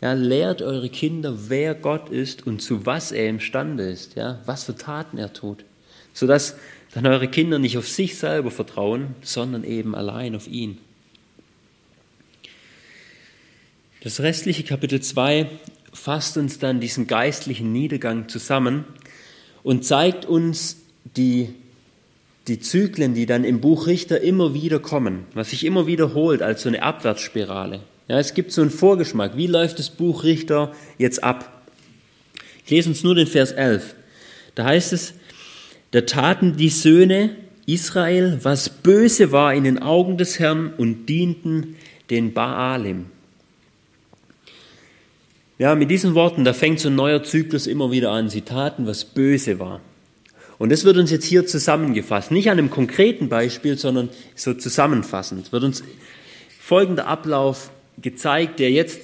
[0.00, 4.64] Ja, lehrt eure Kinder, wer Gott ist und zu was er imstande ist, ja, was
[4.64, 5.64] für Taten er tut,
[6.12, 6.56] sodass
[6.94, 10.78] dann eure Kinder nicht auf sich selber vertrauen, sondern eben allein auf ihn.
[14.02, 15.50] Das restliche Kapitel 2
[15.92, 18.84] fasst uns dann diesen geistlichen Niedergang zusammen
[19.64, 20.76] und zeigt uns
[21.16, 21.50] die,
[22.46, 26.62] die Zyklen, die dann im Buch Richter immer wieder kommen, was sich immer wiederholt als
[26.62, 27.80] so eine Abwärtsspirale.
[28.08, 29.36] Ja, es gibt so einen Vorgeschmack.
[29.36, 31.62] Wie läuft das Buch Richter jetzt ab?
[32.64, 33.94] Ich lese uns nur den Vers 11.
[34.54, 35.14] Da heißt es,
[35.90, 41.76] da taten die Söhne Israel, was böse war in den Augen des Herrn und dienten
[42.08, 43.06] den Baalim.
[45.58, 48.30] Ja, mit diesen Worten, da fängt so ein neuer Zyklus immer wieder an.
[48.30, 49.80] Sie taten, was böse war.
[50.58, 52.30] Und das wird uns jetzt hier zusammengefasst.
[52.30, 55.52] Nicht an einem konkreten Beispiel, sondern so zusammenfassend.
[55.52, 55.84] Wird uns
[56.60, 57.70] folgender Ablauf
[58.02, 59.00] gezeigt, der jetzt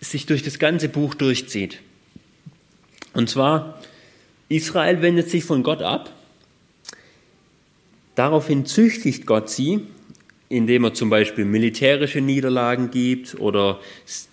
[0.00, 1.80] sich durch das ganze Buch durchzieht.
[3.14, 3.80] Und zwar,
[4.48, 6.12] Israel wendet sich von Gott ab,
[8.14, 9.80] daraufhin züchtigt Gott sie,
[10.48, 13.80] indem er zum Beispiel militärische Niederlagen gibt oder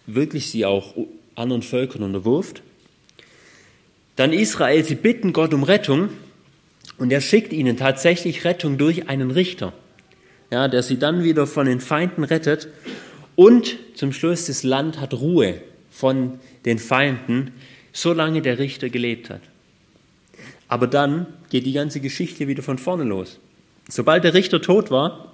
[0.05, 0.93] wirklich sie auch
[1.35, 2.61] anderen Völkern unterwirft.
[4.15, 6.09] Dann Israel, sie bitten Gott um Rettung
[6.97, 9.73] und er schickt ihnen tatsächlich Rettung durch einen Richter,
[10.51, 12.67] ja, der sie dann wieder von den Feinden rettet
[13.36, 17.51] und zum Schluss, das Land hat Ruhe von den Feinden,
[17.93, 19.41] solange der Richter gelebt hat.
[20.67, 23.39] Aber dann geht die ganze Geschichte wieder von vorne los.
[23.88, 25.34] Sobald der Richter tot war,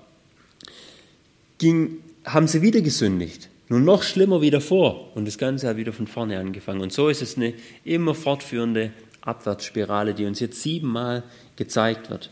[1.58, 3.50] ging, haben sie wieder gesündigt.
[3.70, 5.16] Nur noch schlimmer wie davor.
[5.16, 6.82] Und das Ganze hat wieder von vorne angefangen.
[6.82, 7.54] Und so ist es eine
[7.86, 11.24] immer fortführende Abwärtsspirale, die uns jetzt siebenmal
[11.56, 12.30] gezeigt wird.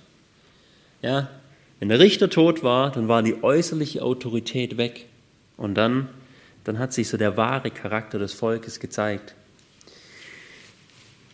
[1.01, 1.29] Ja,
[1.79, 5.05] wenn der Richter tot war, dann war die äußerliche Autorität weg.
[5.55, 6.10] Und dann,
[6.63, 9.34] dann hat sich so der wahre Charakter des Volkes gezeigt.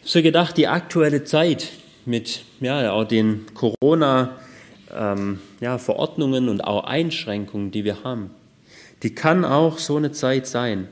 [0.04, 1.72] So gedacht, die aktuelle Zeit,
[2.06, 8.30] mit ja, auch den Corona-Verordnungen ähm, ja, und auch Einschränkungen, die wir haben.
[9.02, 10.88] Die kann auch so eine Zeit sein.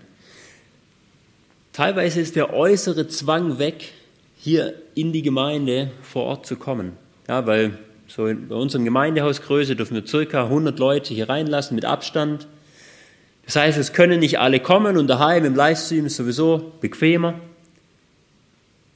[1.71, 3.93] Teilweise ist der äußere Zwang weg,
[4.43, 6.97] hier in die Gemeinde vor Ort zu kommen.
[7.29, 7.77] Ja, weil
[8.07, 12.45] so bei unserer Gemeindehausgröße dürfen wir circa 100 Leute hier reinlassen mit Abstand.
[13.45, 17.35] Das heißt, es können nicht alle kommen und daheim im Livestream ist sowieso bequemer.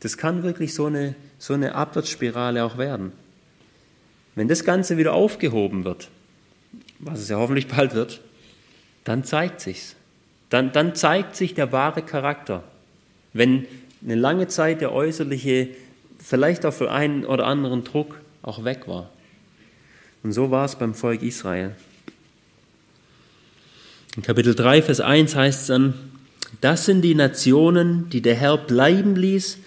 [0.02, 3.14] Das kann wirklich so eine, so eine Abwärtsspirale auch werden.
[4.36, 6.10] Wenn das Ganze wieder aufgehoben wird,
[7.00, 8.20] was es ja hoffentlich bald wird,
[9.06, 9.96] dann zeigt sich's.
[10.50, 12.64] Dann, dann zeigt sich der wahre Charakter.
[13.32, 13.66] Wenn
[14.04, 15.70] eine lange Zeit der äußerliche,
[16.20, 19.10] vielleicht auch für einen oder anderen Druck auch weg war.
[20.24, 21.76] Und so war es beim Volk Israel.
[24.16, 25.94] In Kapitel 3, Vers 1 heißt es dann,
[26.62, 29.60] das sind die Nationen, die der Herr bleiben ließ,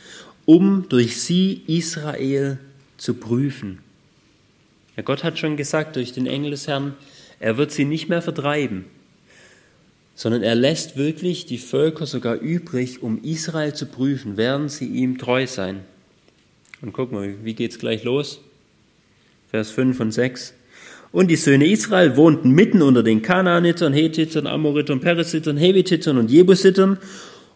[0.44, 2.58] um durch sie Israel
[2.96, 3.78] zu prüfen.
[4.96, 6.94] Ja, Gott hat schon gesagt durch den Engel des Herrn,
[7.38, 8.84] er wird sie nicht mehr vertreiben,
[10.20, 15.16] sondern er lässt wirklich die Völker sogar übrig, um Israel zu prüfen, werden sie ihm
[15.16, 15.80] treu sein.
[16.82, 18.38] Und guck mal, wie geht es gleich los?
[19.50, 20.52] Vers 5 und 6.
[21.10, 26.98] Und die Söhne Israel wohnten mitten unter den Kanaanitern, Hethitern, Amoritern, Peresitern, Hevititern und Jebusitern.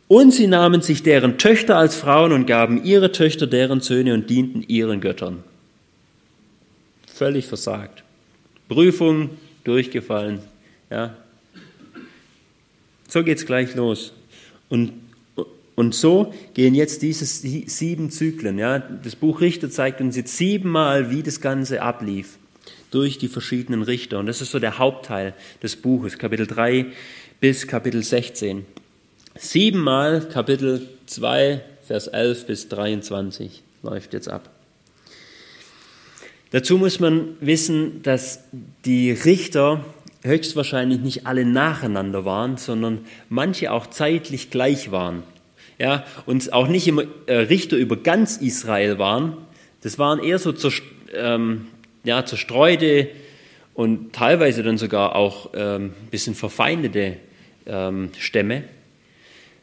[0.09, 4.31] Und sie nahmen sich deren Töchter als Frauen und gaben ihre Töchter deren Söhne und
[4.31, 5.45] dienten ihren Göttern.
[7.13, 8.05] Völlig versagt.
[8.71, 9.29] Prüfung
[9.65, 10.39] durchgefallen.
[10.89, 11.15] Ja.
[13.15, 14.13] So geht's gleich los.
[14.69, 14.93] Und,
[15.77, 18.59] und so gehen jetzt diese sieben Zyklen.
[18.59, 18.81] Ja.
[18.81, 22.39] Das Buch Richter zeigt uns jetzt siebenmal, wie das Ganze ablief
[22.91, 24.19] durch die verschiedenen Richter.
[24.19, 26.87] Und das ist so der Hauptteil des Buches, Kapitel 3
[27.39, 28.67] bis Kapitel 16.
[29.39, 34.51] Siebenmal Kapitel 2, Vers 11 bis 23 läuft jetzt ab.
[36.51, 38.41] Dazu muss man wissen, dass
[38.85, 39.85] die Richter
[40.25, 45.23] höchstwahrscheinlich nicht alle nacheinander waren, sondern manche auch zeitlich gleich waren.
[45.79, 49.37] Ja, und auch nicht immer äh, Richter über ganz Israel waren.
[49.83, 50.73] Das waren eher so zur,
[51.15, 51.67] ähm,
[52.05, 53.09] ja, zerstreute
[53.75, 57.17] und teilweise dann sogar auch ähm, ein bisschen verfeindete
[57.67, 58.65] ähm, Stämme,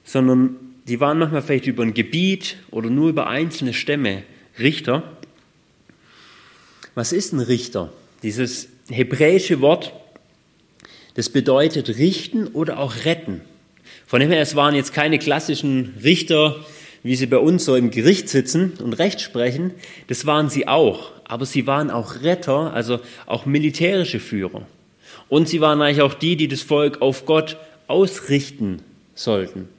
[0.03, 4.23] sondern die waren manchmal vielleicht über ein Gebiet oder nur über einzelne Stämme
[4.59, 5.03] Richter.
[6.93, 7.93] Was ist ein Richter?
[8.21, 9.93] Dieses hebräische Wort,
[11.15, 13.41] das bedeutet richten oder auch retten.
[14.05, 16.57] Von dem her, es waren jetzt keine klassischen Richter,
[17.03, 19.71] wie sie bei uns so im Gericht sitzen und Recht sprechen.
[20.07, 24.67] Das waren sie auch aber sie waren auch Retter, also auch militärische Führer.
[25.29, 27.55] Und sie waren eigentlich auch die, die das Volk auf Gott
[27.87, 28.81] ausrichten
[29.15, 29.69] sollten.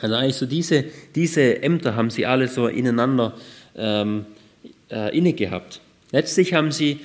[0.00, 0.84] Also eigentlich so diese,
[1.16, 3.34] diese Ämter haben sie alle so ineinander
[3.74, 4.24] ähm,
[4.88, 5.80] äh, inne gehabt.
[6.12, 7.00] Letztlich haben sie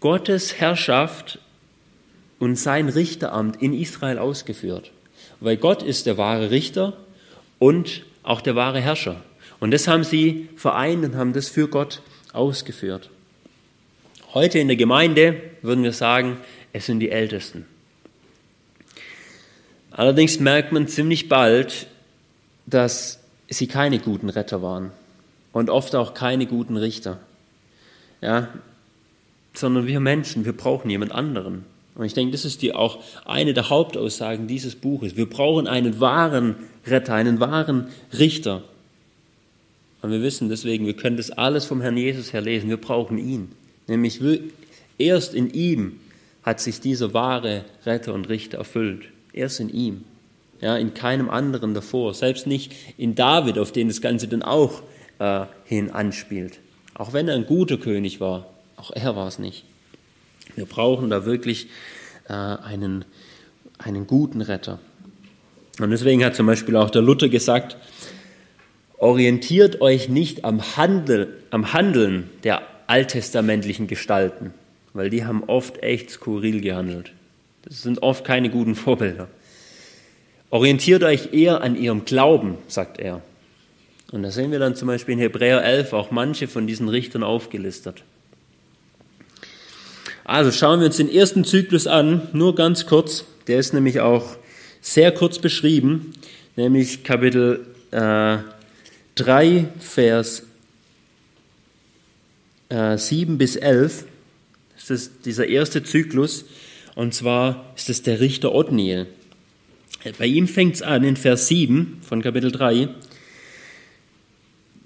[0.00, 1.40] Gottes Herrschaft
[2.38, 4.90] und sein Richteramt in Israel ausgeführt.
[5.40, 6.96] Weil Gott ist der wahre Richter
[7.58, 9.22] und auch der wahre Herrscher.
[9.60, 13.10] Und das haben sie vereint und haben das für Gott ausgeführt.
[14.34, 16.36] Heute in der Gemeinde würden wir sagen,
[16.72, 17.66] es sind die Ältesten.
[19.90, 21.86] Allerdings merkt man ziemlich bald,
[22.66, 24.92] dass sie keine guten Retter waren
[25.52, 27.18] und oft auch keine guten Richter.
[28.20, 28.48] Ja,
[29.54, 31.64] sondern wir Menschen, wir brauchen jemand anderen.
[31.98, 35.16] Und ich denke, das ist die auch eine der Hauptaussagen dieses Buches.
[35.16, 36.54] Wir brauchen einen wahren
[36.86, 38.62] Retter, einen wahren Richter.
[40.00, 42.70] Und wir wissen deswegen, wir können das alles vom Herrn Jesus her lesen.
[42.70, 43.50] Wir brauchen ihn.
[43.88, 44.20] Nämlich
[44.96, 45.98] erst in ihm
[46.44, 49.06] hat sich dieser wahre Retter und Richter erfüllt.
[49.32, 50.04] Erst in ihm.
[50.60, 52.14] Ja, in keinem anderen davor.
[52.14, 54.82] Selbst nicht in David, auf den das Ganze dann auch
[55.18, 56.60] äh, hin anspielt.
[56.94, 59.64] Auch wenn er ein guter König war, auch er war es nicht.
[60.58, 61.68] Wir brauchen da wirklich
[62.28, 63.04] äh, einen,
[63.78, 64.78] einen guten Retter.
[65.78, 67.76] Und deswegen hat zum Beispiel auch der Luther gesagt,
[68.96, 74.52] orientiert euch nicht am, Handel, am Handeln der alttestamentlichen Gestalten,
[74.94, 77.12] weil die haben oft echt skurril gehandelt.
[77.62, 79.28] Das sind oft keine guten Vorbilder.
[80.50, 83.20] Orientiert euch eher an ihrem Glauben, sagt er.
[84.10, 87.22] Und da sehen wir dann zum Beispiel in Hebräer 11 auch manche von diesen Richtern
[87.22, 88.02] aufgelistet.
[90.28, 93.24] Also schauen wir uns den ersten Zyklus an, nur ganz kurz.
[93.46, 94.36] Der ist nämlich auch
[94.82, 96.12] sehr kurz beschrieben,
[96.54, 98.36] nämlich Kapitel äh,
[99.14, 100.42] 3, Vers
[102.68, 104.04] äh, 7 bis 11.
[104.76, 106.44] Das ist dieser erste Zyklus.
[106.94, 109.06] Und zwar ist es der Richter Othniel.
[110.18, 112.90] Bei ihm fängt es an in Vers 7 von Kapitel 3.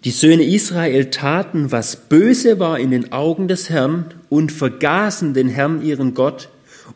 [0.04, 5.48] Die Söhne Israel taten, was böse war in den Augen des Herrn und vergaßen den
[5.48, 6.48] Herrn ihren Gott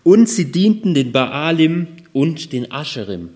[0.02, 3.30] und sie dienten den Baalim und den Ascherim.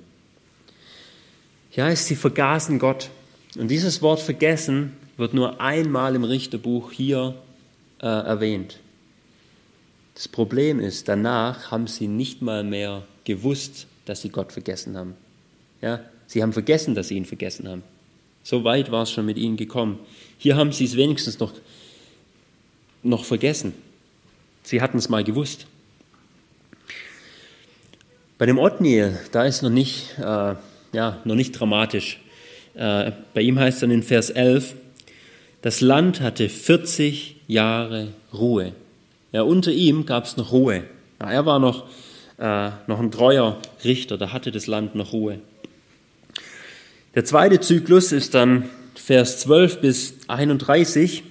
[1.73, 3.11] Ja, sie vergaßen Gott.
[3.57, 7.37] Und dieses Wort vergessen wird nur einmal im Richterbuch hier
[8.01, 8.81] äh, erwähnt.
[10.15, 15.15] Das Problem ist, danach haben sie nicht mal mehr gewusst, dass sie Gott vergessen haben.
[15.81, 17.83] Ja, sie haben vergessen, dass sie ihn vergessen haben.
[18.43, 19.99] So weit war es schon mit ihnen gekommen.
[20.39, 21.53] Hier haben sie es wenigstens noch,
[23.03, 23.75] noch vergessen.
[24.63, 25.67] Sie hatten es mal gewusst.
[28.39, 30.55] Bei dem Othniel, da ist noch nicht, äh,
[30.93, 32.21] ja, noch nicht dramatisch.
[32.75, 34.77] Äh, bei ihm heißt es dann in Vers 11,
[35.63, 38.73] das Land hatte 40 Jahre Ruhe.
[39.33, 40.85] Ja, unter ihm gab es noch Ruhe.
[41.21, 41.87] Ja, er war noch,
[42.39, 45.41] äh, noch ein treuer Richter, da hatte das Land noch Ruhe.
[47.17, 51.25] Der zweite Zyklus ist dann Vers 12 bis 31.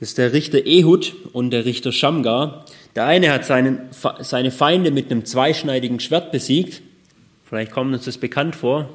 [0.00, 2.64] Das ist der Richter Ehud und der Richter Shamgar.
[2.94, 3.90] Der eine hat seinen,
[4.20, 6.80] seine Feinde mit einem zweischneidigen Schwert besiegt.
[7.44, 8.88] Vielleicht kommt uns das bekannt vor.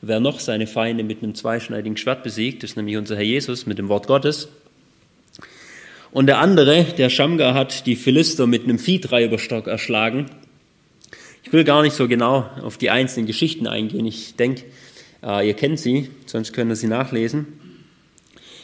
[0.00, 3.76] Wer noch seine Feinde mit einem zweischneidigen Schwert besiegt, ist nämlich unser Herr Jesus mit
[3.76, 4.48] dem Wort Gottes.
[6.12, 10.30] Und der andere, der Shamgar, hat die Philister mit einem Viehtreiberstock erschlagen.
[11.42, 14.06] Ich will gar nicht so genau auf die einzelnen Geschichten eingehen.
[14.06, 14.64] Ich denke,
[15.22, 17.46] äh, ihr kennt sie, sonst könnt ihr sie nachlesen.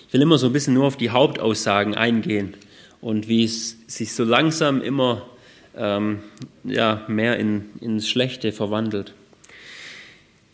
[0.07, 2.55] Ich will immer so ein bisschen nur auf die Hauptaussagen eingehen
[3.01, 5.27] und wie es sich so langsam immer
[5.77, 6.21] ähm,
[6.65, 9.13] ja, mehr in, ins Schlechte verwandelt.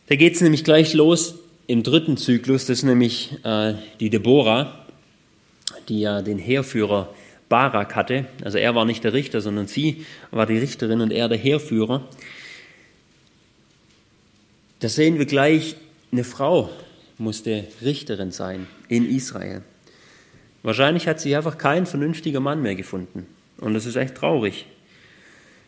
[0.09, 1.37] Da geht es nämlich gleich los
[1.67, 4.85] im dritten Zyklus, das ist nämlich äh, die Deborah,
[5.89, 7.15] die ja den Heerführer
[7.49, 8.27] Barak hatte.
[8.43, 12.07] Also er war nicht der Richter, sondern sie war die Richterin und er der Heerführer.
[14.81, 15.77] Da sehen wir gleich
[16.15, 16.71] eine Frau
[17.19, 19.63] musste Richterin sein in Israel.
[20.63, 23.27] Wahrscheinlich hat sie einfach kein vernünftiger Mann mehr gefunden.
[23.59, 24.67] Und das ist echt traurig.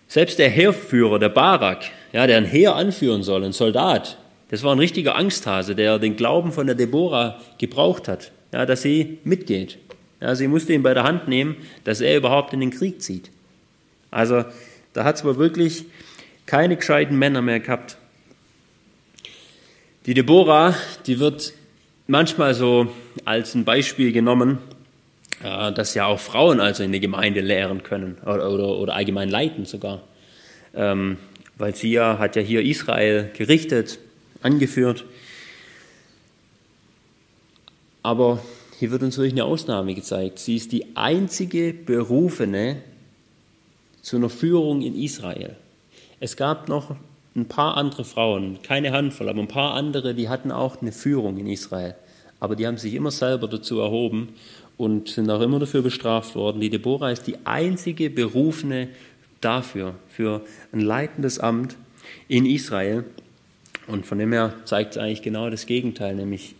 [0.06, 4.18] Selbst der Heerführer, der Barak, ja, der ein Heer anführen soll, ein Soldat,
[4.48, 8.82] das war ein richtiger Angsthase, der den Glauben von der Deborah gebraucht hat, ja, dass
[8.82, 9.78] sie mitgeht.
[10.20, 13.32] Ja, sie musste ihn bei der Hand nehmen, dass er überhaupt in den Krieg zieht.
[14.12, 14.44] Also
[14.92, 15.86] da hat es wohl wirklich
[16.46, 17.98] keine gescheiten Männer mehr gehabt.
[20.06, 20.76] Die Deborah,
[21.08, 21.52] die wird
[22.06, 22.86] manchmal so
[23.24, 24.58] als ein Beispiel genommen,
[25.42, 29.28] äh, dass ja auch Frauen also in der Gemeinde lehren können oder, oder, oder allgemein
[29.28, 30.02] leiten sogar.
[30.74, 31.18] Ähm,
[31.58, 33.98] weil sie ja hat ja hier Israel gerichtet,
[34.42, 35.04] angeführt.
[38.04, 38.40] Aber
[38.78, 40.38] hier wird uns wirklich eine Ausnahme gezeigt.
[40.38, 42.80] Sie ist die einzige Berufene
[44.02, 45.56] zu einer Führung in Israel.
[46.20, 46.94] Es gab noch
[47.36, 51.36] ein paar andere Frauen, keine Handvoll, aber ein paar andere, die hatten auch eine Führung
[51.36, 51.94] in Israel.
[52.40, 54.30] Aber die haben sich immer selber dazu erhoben
[54.76, 56.60] und sind auch immer dafür bestraft worden.
[56.60, 58.88] Die Deborah ist die einzige Berufene
[59.40, 61.76] dafür, für ein leitendes Amt
[62.28, 63.04] in Israel.
[63.86, 66.56] Und von dem her zeigt es eigentlich genau das Gegenteil, nämlich,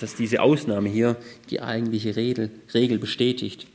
[0.00, 1.16] dass diese Ausnahme hier
[1.50, 3.66] die eigentliche Regel, Regel bestätigt.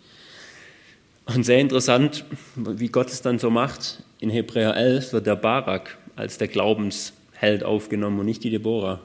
[1.25, 2.25] Und sehr interessant,
[2.55, 4.03] wie Gott es dann so macht.
[4.19, 8.99] In Hebräer 11 wird der Barak als der Glaubensheld aufgenommen und nicht die Deborah.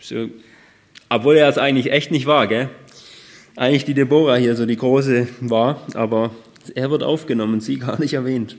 [0.00, 0.28] So,
[1.08, 2.68] obwohl er es eigentlich echt nicht war, gell?
[3.56, 6.30] Eigentlich die Deborah hier so die große war, aber
[6.74, 8.56] er wird aufgenommen, sie gar nicht erwähnt.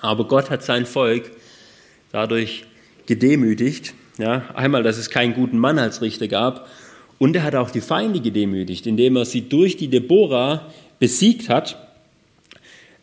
[0.00, 1.30] Aber Gott hat sein Volk
[2.12, 2.64] dadurch
[3.06, 3.94] gedemütigt.
[4.18, 6.68] Ja, einmal, dass es keinen guten Mann als Richter gab
[7.18, 11.76] und er hat auch die Feinde gedemütigt, indem er sie durch die Deborah besiegt hat.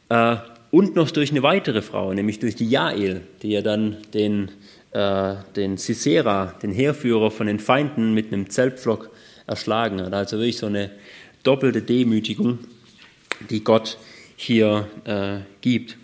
[0.10, 0.38] Äh,
[0.72, 4.50] und noch durch eine weitere Frau, nämlich durch die Jael, die ja dann den,
[4.92, 9.10] äh, den Sisera, den Heerführer von den Feinden, mit einem Zeltpflock
[9.48, 10.14] erschlagen hat.
[10.14, 10.92] Also wirklich so eine
[11.44, 12.60] doppelte Demütigung,
[13.50, 13.98] die Gott
[14.38, 15.98] hier äh, gibt.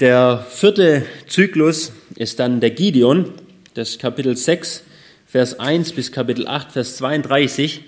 [0.00, 3.32] Der vierte Zyklus ist dann der Gideon,
[3.74, 4.82] das Kapitel 6,
[5.26, 7.82] Vers 1 bis Kapitel 8, Vers 32.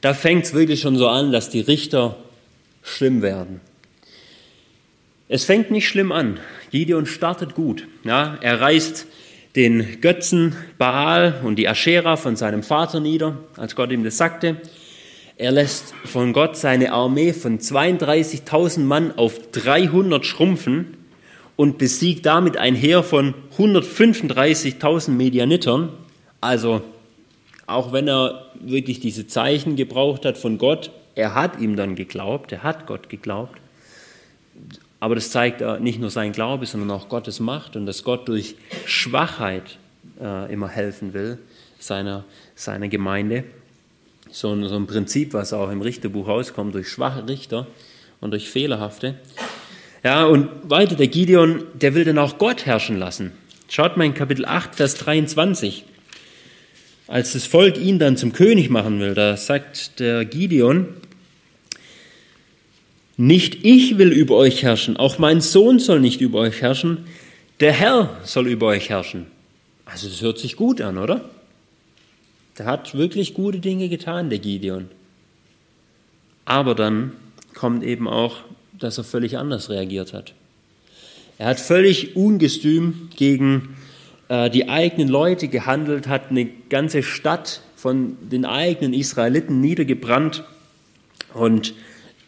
[0.00, 2.16] Da fängt es wirklich schon so an, dass die Richter
[2.88, 3.60] schlimm werden.
[5.28, 6.40] Es fängt nicht schlimm an.
[6.70, 7.86] Gideon startet gut.
[8.04, 9.06] Ja, er reißt
[9.56, 14.56] den Götzen Baal und die Aschera von seinem Vater nieder, als Gott ihm das sagte.
[15.36, 20.96] Er lässt von Gott seine Armee von 32.000 Mann auf 300 schrumpfen
[21.56, 25.90] und besiegt damit ein Heer von 135.000 Medianitern.
[26.40, 26.82] Also,
[27.66, 32.52] auch wenn er wirklich diese Zeichen gebraucht hat von Gott, er hat ihm dann geglaubt,
[32.52, 33.58] er hat Gott geglaubt.
[35.00, 38.54] Aber das zeigt nicht nur sein Glaube, sondern auch Gottes Macht und dass Gott durch
[38.86, 39.78] Schwachheit
[40.20, 41.38] äh, immer helfen will,
[41.80, 43.44] seiner, seiner Gemeinde.
[44.30, 47.66] So ein, so ein Prinzip, was auch im Richterbuch rauskommt, durch schwache Richter
[48.20, 49.16] und durch fehlerhafte.
[50.04, 53.32] Ja, und weiter, der Gideon, der will dann auch Gott herrschen lassen.
[53.68, 55.84] Schaut mal in Kapitel 8, Vers 23.
[57.08, 60.88] Als das Volk ihn dann zum König machen will, da sagt der Gideon,
[63.18, 67.04] nicht ich will über euch herrschen, auch mein Sohn soll nicht über euch herrschen,
[67.60, 69.26] der Herr soll über euch herrschen.
[69.84, 71.28] Also das hört sich gut an, oder?
[72.56, 74.88] Der hat wirklich gute Dinge getan, der Gideon.
[76.44, 77.12] Aber dann
[77.54, 78.36] kommt eben auch,
[78.78, 80.34] dass er völlig anders reagiert hat.
[81.38, 83.76] Er hat völlig ungestüm gegen
[84.28, 90.44] äh, die eigenen Leute gehandelt, hat eine ganze Stadt von den eigenen Israeliten niedergebrannt
[91.34, 91.74] und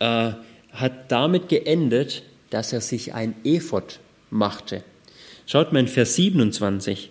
[0.00, 0.32] äh,
[0.72, 4.00] hat damit geendet, dass er sich ein Ephod
[4.30, 4.82] machte.
[5.46, 7.10] Schaut mal in Vers 27.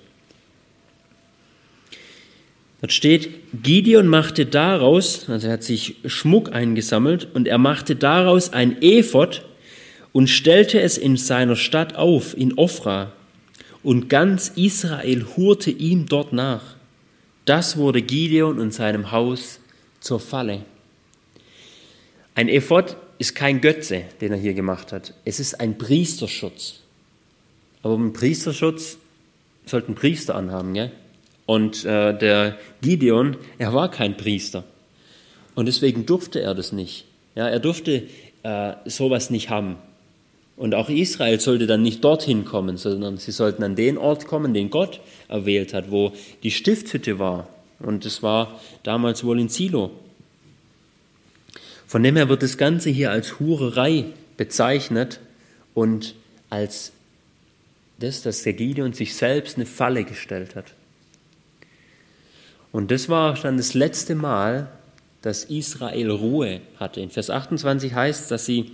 [2.81, 3.29] Dort steht,
[3.61, 9.43] Gideon machte daraus, also er hat sich Schmuck eingesammelt und er machte daraus ein Ephod
[10.13, 13.11] und stellte es in seiner Stadt auf, in Ophra.
[13.83, 16.75] Und ganz Israel hurte ihm dort nach.
[17.45, 19.59] Das wurde Gideon und seinem Haus
[19.99, 20.63] zur Falle.
[22.35, 25.13] Ein Ephod ist kein Götze, den er hier gemacht hat.
[25.25, 26.79] Es ist ein Priesterschutz.
[27.83, 28.97] Aber einen Priesterschutz
[29.65, 30.91] sollten Priester anhaben, gell?
[31.45, 34.63] Und äh, der Gideon, er war kein Priester.
[35.55, 37.05] Und deswegen durfte er das nicht.
[37.35, 38.03] Ja, er durfte
[38.43, 39.75] äh, sowas nicht haben.
[40.55, 44.53] Und auch Israel sollte dann nicht dorthin kommen, sondern sie sollten an den Ort kommen,
[44.53, 46.13] den Gott erwählt hat, wo
[46.43, 47.47] die Stiftshütte war.
[47.79, 49.91] Und das war damals wohl in Silo.
[51.89, 54.05] Von dem her wird das Ganze hier als Hurerei
[54.37, 55.19] bezeichnet
[55.73, 56.13] und
[56.51, 56.91] als
[57.97, 60.75] das, dass der Gideon sich selbst eine Falle gestellt hat.
[62.71, 64.69] Und das war dann das letzte Mal,
[65.23, 67.01] dass Israel Ruhe hatte.
[67.01, 68.71] In Vers 28 heißt, dass sie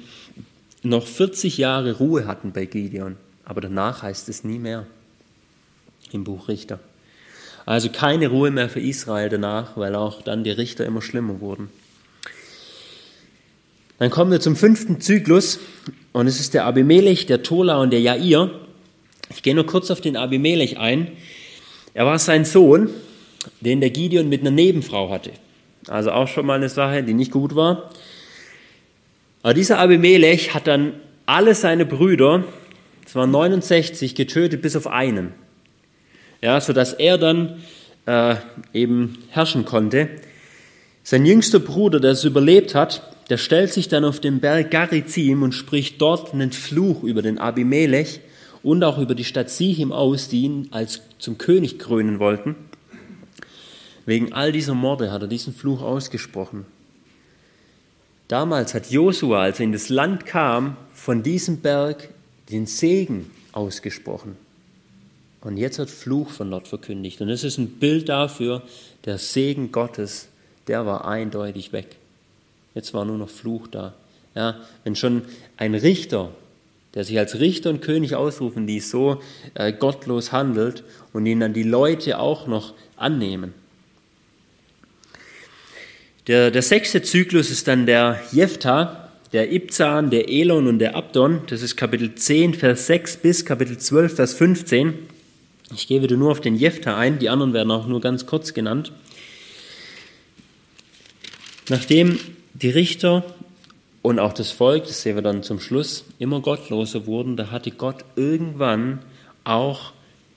[0.84, 4.86] noch 40 Jahre Ruhe hatten bei Gideon, aber danach heißt es nie mehr
[6.12, 6.82] im Buch Richter.
[7.66, 11.70] Also keine Ruhe mehr für Israel danach, weil auch dann die Richter immer schlimmer wurden.
[13.98, 15.60] Dann kommen wir zum fünften Zyklus
[16.12, 18.52] und es ist der Abimelech, der Tola und der Jair.
[19.30, 21.12] Ich gehe nur kurz auf den Abimelech ein.
[21.94, 22.90] Er war sein Sohn,
[23.62, 25.32] den der Gideon mit einer Nebenfrau hatte.
[25.88, 27.90] Also auch schon mal eine Sache, die nicht gut war.
[29.44, 30.94] Aber dieser Abimelech hat dann
[31.26, 32.44] alle seine Brüder,
[33.06, 35.32] es waren 69, getötet bis auf einen.
[36.42, 37.62] Ja, sodass er dann
[38.08, 38.36] äh,
[38.74, 40.10] eben herrschen konnte.
[41.04, 45.44] Sein jüngster Bruder, der es überlebt hat, der stellt sich dann auf den Berg Garizim
[45.44, 48.20] und spricht dort einen Fluch über den Abimelech
[48.62, 52.56] und auch über die Stadt Sihim aus, die ihn als zum König krönen wollten.
[54.06, 56.66] Wegen all dieser Morde hat er diesen Fluch ausgesprochen.
[58.28, 62.10] Damals hat Josua, als er in das Land kam, von diesem Berg
[62.52, 64.36] den Segen ausgesprochen.
[65.42, 67.22] Und jetzt hat Fluch von dort verkündigt.
[67.22, 68.64] Und es ist ein Bild dafür,
[69.06, 70.28] der Segen Gottes,
[70.68, 71.98] der war eindeutig weg.
[72.76, 73.94] Jetzt war nur noch Fluch da.
[74.36, 75.24] Ja, wenn schon
[75.56, 76.30] ein Richter,
[76.94, 79.22] der sich als Richter und König ausrufen ließ, so
[79.54, 83.54] äh, gottlos handelt und ihn dann die Leute auch noch annehmen.
[86.28, 91.42] Der, der sechste Zyklus ist dann der Jephthah, der Ibzan, der Elon und der Abdon.
[91.48, 94.96] Das ist Kapitel 10, Vers 6 bis Kapitel 12, Vers 15.
[95.74, 98.54] Ich gehe wieder nur auf den Jephthah ein, die anderen werden auch nur ganz kurz
[98.54, 98.92] genannt.
[101.70, 102.20] Nachdem
[102.62, 103.24] die Richter
[104.02, 107.72] und auch das Volk, das sehen wir dann zum Schluss, immer gottloser wurden, da hatte
[107.72, 109.00] Gott irgendwann
[109.44, 109.92] auch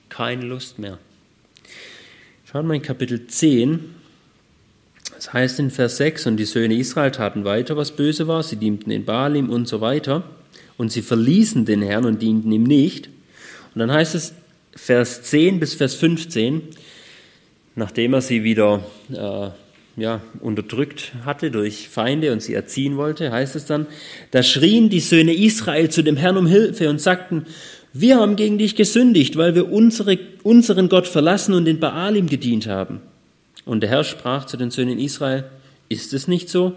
[0.09, 0.97] keine Lust mehr.
[2.45, 3.95] Schauen wir in Kapitel 10.
[5.15, 8.55] Das heißt in Vers 6, und die Söhne Israel taten weiter, was böse war, sie
[8.55, 10.23] dienten in Baalim und so weiter,
[10.77, 13.09] und sie verließen den Herrn und dienten ihm nicht.
[13.75, 14.33] Und dann heißt es
[14.75, 16.63] Vers 10 bis Vers 15,
[17.75, 19.49] nachdem er sie wieder äh,
[19.99, 23.87] ja, unterdrückt hatte durch Feinde und sie erziehen wollte, heißt es dann,
[24.31, 27.45] da schrien die Söhne Israel zu dem Herrn um Hilfe und sagten,
[27.93, 32.67] wir haben gegen dich gesündigt, weil wir unsere, unseren Gott verlassen und den Baalim gedient
[32.67, 33.01] haben.
[33.65, 35.45] Und der Herr sprach zu den Söhnen Israel,
[35.89, 36.75] ist es nicht so?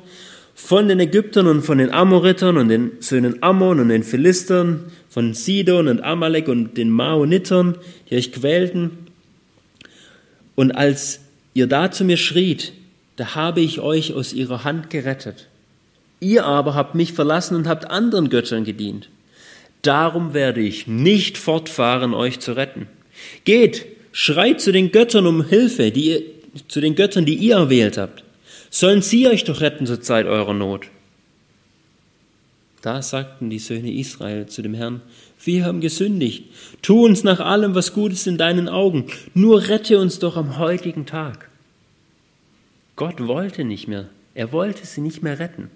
[0.54, 5.34] Von den Ägyptern und von den Amoritern und den Söhnen Ammon und den Philistern, von
[5.34, 7.76] Sidon und Amalek und den Maonitern,
[8.08, 8.90] die euch quälten.
[10.54, 11.20] Und als
[11.54, 12.72] ihr da zu mir schriet,
[13.16, 15.48] da habe ich euch aus ihrer Hand gerettet.
[16.20, 19.08] Ihr aber habt mich verlassen und habt anderen Göttern gedient.
[19.82, 22.86] Darum werde ich nicht fortfahren, euch zu retten.
[23.44, 26.22] Geht, schreit zu den Göttern um Hilfe, die ihr,
[26.68, 28.22] zu den Göttern, die ihr erwählt habt.
[28.70, 30.86] Sollen sie euch doch retten zur Zeit eurer Not?
[32.80, 35.02] Da sagten die Söhne Israel zu dem Herrn,
[35.44, 36.44] wir haben gesündigt.
[36.82, 39.06] Tu uns nach allem, was gut ist in deinen Augen.
[39.34, 41.48] Nur rette uns doch am heutigen Tag.
[42.96, 44.08] Gott wollte nicht mehr.
[44.34, 45.70] Er wollte sie nicht mehr retten.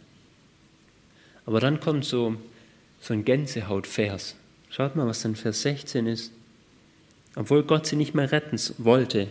[1.45, 2.37] Aber dann kommt so,
[3.01, 4.37] so ein Gänsehaut-Vers.
[4.71, 6.33] Schaut mal, was dann Vers 16 ist.
[7.35, 9.29] Obwohl Gott sie nicht mehr retten wollte.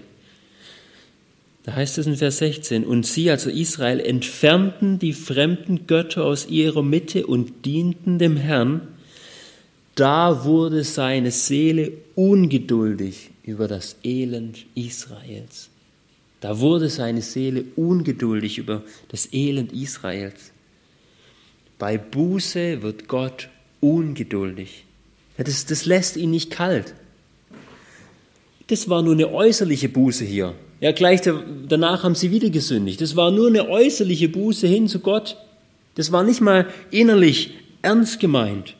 [1.64, 6.48] Da heißt es in Vers 16, und sie, also Israel, entfernten die fremden Götter aus
[6.48, 8.88] ihrer Mitte und dienten dem Herrn
[9.96, 15.70] da wurde seine Seele ungeduldig über das Elend Israels.
[16.42, 20.52] Da wurde seine Seele ungeduldig über das Elend Israels.
[21.80, 23.50] Bei Buße wird Gott
[23.82, 24.86] ungeduldig.
[25.38, 26.94] Das, das lässt ihn nicht kalt.
[28.68, 30.56] Das war nur eine äußerliche Buße hier.
[30.82, 33.02] Ja, gleich danach haben sie wieder gesündigt.
[33.02, 35.38] Das war nur eine äußerliche Buße hin zu Gott.
[35.96, 38.76] Das war nicht mal innerlich ernst gemeint.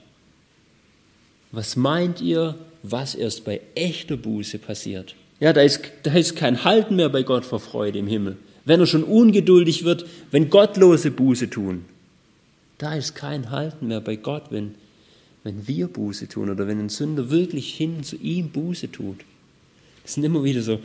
[1.51, 5.16] Was meint ihr, was erst bei echter Buße passiert?
[5.39, 8.38] Ja, da ist, da ist kein Halten mehr bei Gott vor Freude im Himmel.
[8.63, 11.86] Wenn er schon ungeduldig wird, wenn Gottlose Buße tun,
[12.77, 14.75] da ist kein Halten mehr bei Gott, wenn,
[15.43, 19.19] wenn wir Buße tun oder wenn ein Sünder wirklich hin zu ihm Buße tut.
[20.03, 20.79] Das sind immer wieder so,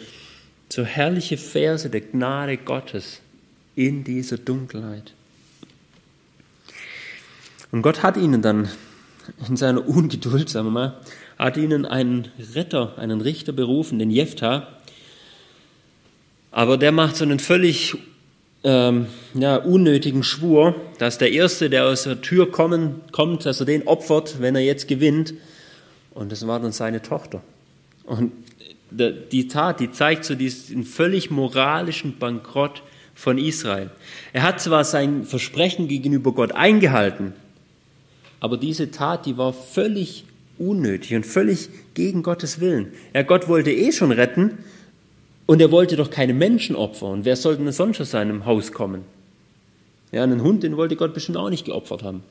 [0.69, 3.21] so herrliche Verse der Gnade Gottes
[3.77, 5.13] in dieser Dunkelheit.
[7.73, 8.69] Und Gott hat ihnen dann
[9.49, 11.01] in seiner Ungeduld, sagen wir mal,
[11.41, 14.69] hat ihnen einen Retter, einen Richter berufen, den Jephthah.
[16.51, 17.97] Aber der macht so einen völlig
[18.63, 23.67] ähm, ja, unnötigen Schwur, dass der Erste, der aus der Tür kommen, kommt, dass er
[23.67, 25.33] den opfert, wenn er jetzt gewinnt.
[26.13, 27.41] Und das war dann seine Tochter.
[28.05, 28.33] Und
[28.91, 32.83] die Tat, die zeigt so diesen völlig moralischen Bankrott
[33.15, 33.91] von Israel.
[34.33, 37.33] Er hat zwar sein Versprechen gegenüber Gott eingehalten,
[38.41, 40.25] aber diese Tat, die war völlig
[40.61, 42.93] unnötig und völlig gegen Gottes Willen.
[43.15, 44.59] Ja, Gott wollte eh schon retten
[45.47, 47.25] und er wollte doch keine Menschen opfern.
[47.25, 49.05] Wer sollte denn sonst aus seinem Haus kommen?
[50.13, 52.23] Ja, einen Hund, den wollte Gott bestimmt auch nicht geopfert haben.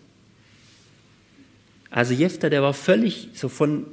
[1.89, 3.85] Also Jephthah, der war völlig so von,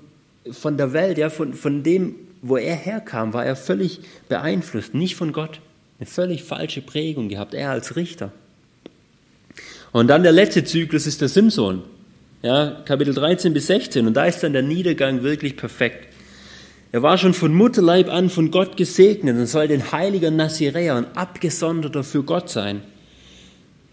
[0.50, 5.16] von der Welt, ja, von, von dem, wo er herkam, war er völlig beeinflusst, nicht
[5.16, 5.60] von Gott.
[5.98, 8.32] Eine völlig falsche Prägung gehabt, er als Richter.
[9.92, 11.82] Und dann der letzte Zyklus ist der Simson
[12.42, 14.06] ja, Kapitel 13 bis 16.
[14.06, 16.12] Und da ist dann der Niedergang wirklich perfekt.
[16.92, 21.16] Er war schon von Mutterleib an von Gott gesegnet und sollte ein heiliger Naziräer, ein
[21.16, 22.82] Abgesonderter für Gott sein.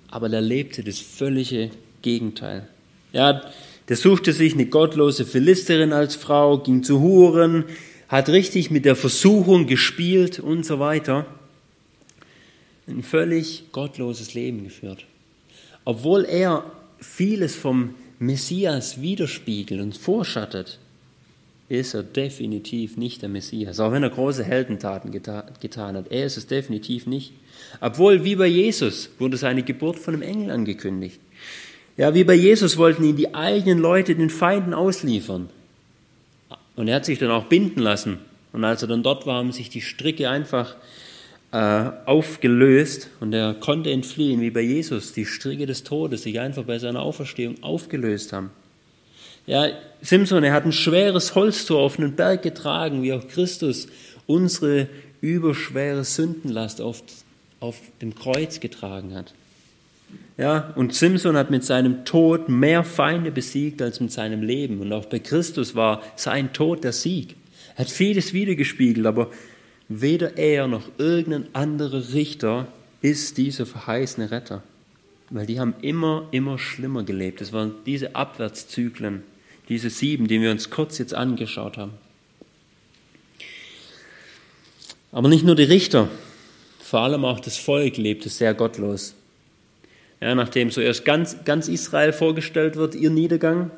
[0.09, 1.71] Aber er lebte das völlige
[2.01, 2.67] Gegenteil.
[3.11, 3.41] Ja,
[3.89, 7.65] der suchte sich eine gottlose Philisterin als Frau, ging zu Huren,
[8.07, 11.25] hat richtig mit der Versuchung gespielt und so weiter.
[12.87, 15.05] Ein völlig gottloses Leben geführt.
[15.83, 16.63] Obwohl er
[16.99, 20.79] vieles vom Messias widerspiegelt und vorschattet,
[21.69, 23.79] ist er definitiv nicht der Messias.
[23.79, 27.33] Auch wenn er große Heldentaten getan hat, er ist es definitiv nicht.
[27.81, 31.19] Obwohl, wie bei Jesus, wurde seine Geburt von einem Engel angekündigt.
[31.97, 35.49] Ja, wie bei Jesus wollten ihn die eigenen Leute den Feinden ausliefern.
[36.75, 38.19] Und er hat sich dann auch binden lassen.
[38.51, 40.75] Und als er dann dort war, haben sich die Stricke einfach
[41.53, 46.79] aufgelöst und er konnte entfliehen, wie bei Jesus, die Stricke des Todes sich einfach bei
[46.79, 48.49] seiner Auferstehung aufgelöst haben.
[49.45, 49.67] Ja,
[50.01, 53.87] Simson, er hat ein schweres Holztor auf einen Berg getragen, wie auch Christus
[54.25, 54.87] unsere
[55.21, 57.03] überschwere Sündenlast auf,
[57.59, 59.33] auf dem Kreuz getragen hat.
[60.37, 64.79] Ja, und Simson hat mit seinem Tod mehr Feinde besiegt als mit seinem Leben.
[64.81, 67.35] Und auch bei Christus war sein Tod der Sieg.
[67.75, 69.29] Er hat vieles wiedergespiegelt, aber
[70.01, 72.67] Weder er noch irgendein anderer Richter
[73.01, 74.63] ist dieser verheißene Retter.
[75.29, 77.41] Weil die haben immer, immer schlimmer gelebt.
[77.41, 79.21] Es waren diese Abwärtszyklen,
[79.69, 81.91] diese sieben, die wir uns kurz jetzt angeschaut haben.
[85.11, 86.09] Aber nicht nur die Richter,
[86.79, 89.13] vor allem auch das Volk lebte sehr gottlos.
[90.19, 93.69] Ja, nachdem zuerst ganz, ganz Israel vorgestellt wird, ihr Niedergang,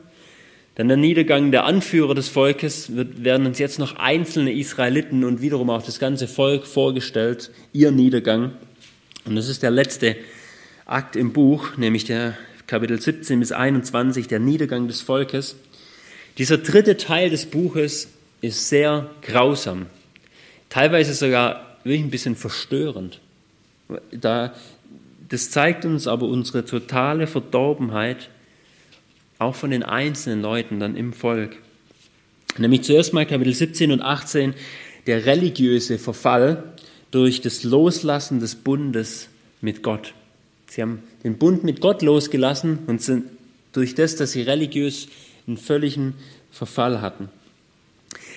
[0.76, 5.42] dann der Niedergang der Anführer des Volkes wird, werden uns jetzt noch einzelne Israeliten und
[5.42, 8.52] wiederum auch das ganze Volk vorgestellt, ihr Niedergang.
[9.24, 10.18] Und das ist der letzte
[10.86, 15.56] Akt im Buch, nämlich der Kapitel 17 bis 21, der Niedergang des Volkes.
[16.38, 18.10] Dieser dritte Teil des Buches
[18.42, 19.86] ist sehr grausam,
[20.70, 23.22] teilweise sogar wirklich ein bisschen verstörend.
[24.12, 24.54] Da,
[25.30, 28.30] das zeigt uns aber unsere totale Verdorbenheit
[29.40, 31.58] auch von den einzelnen Leuten dann im Volk.
[32.58, 34.54] Nämlich zuerst mal Kapitel 17 und 18,
[35.08, 36.64] der religiöse Verfall,
[37.12, 39.30] durch das Loslassen des Bundes
[39.62, 40.14] mit Gott.
[40.68, 43.26] Sie haben den Bund mit Gott losgelassen und sind
[43.72, 45.08] durch das, dass sie religiös
[45.48, 46.16] einen völligen
[46.52, 47.30] Verfall hatten.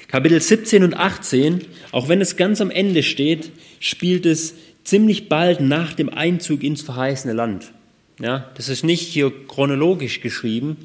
[0.09, 5.61] Kapitel 17 und 18, auch wenn es ganz am Ende steht, spielt es ziemlich bald
[5.61, 7.73] nach dem Einzug ins verheißene Land.
[8.19, 10.77] Ja, das ist nicht hier chronologisch geschrieben,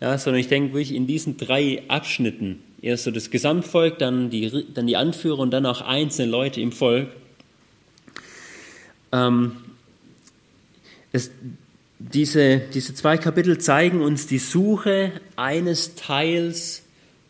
[0.00, 2.62] ja, sondern ich denke wirklich in diesen drei Abschnitten.
[2.82, 6.72] Erst so das Gesamtvolk, dann die, dann die Anführer und dann auch einzelne Leute im
[6.72, 7.08] Volk.
[9.12, 9.56] Ähm,
[11.12, 11.30] es,
[11.98, 16.82] diese, diese zwei Kapitel zeigen uns die Suche eines Teils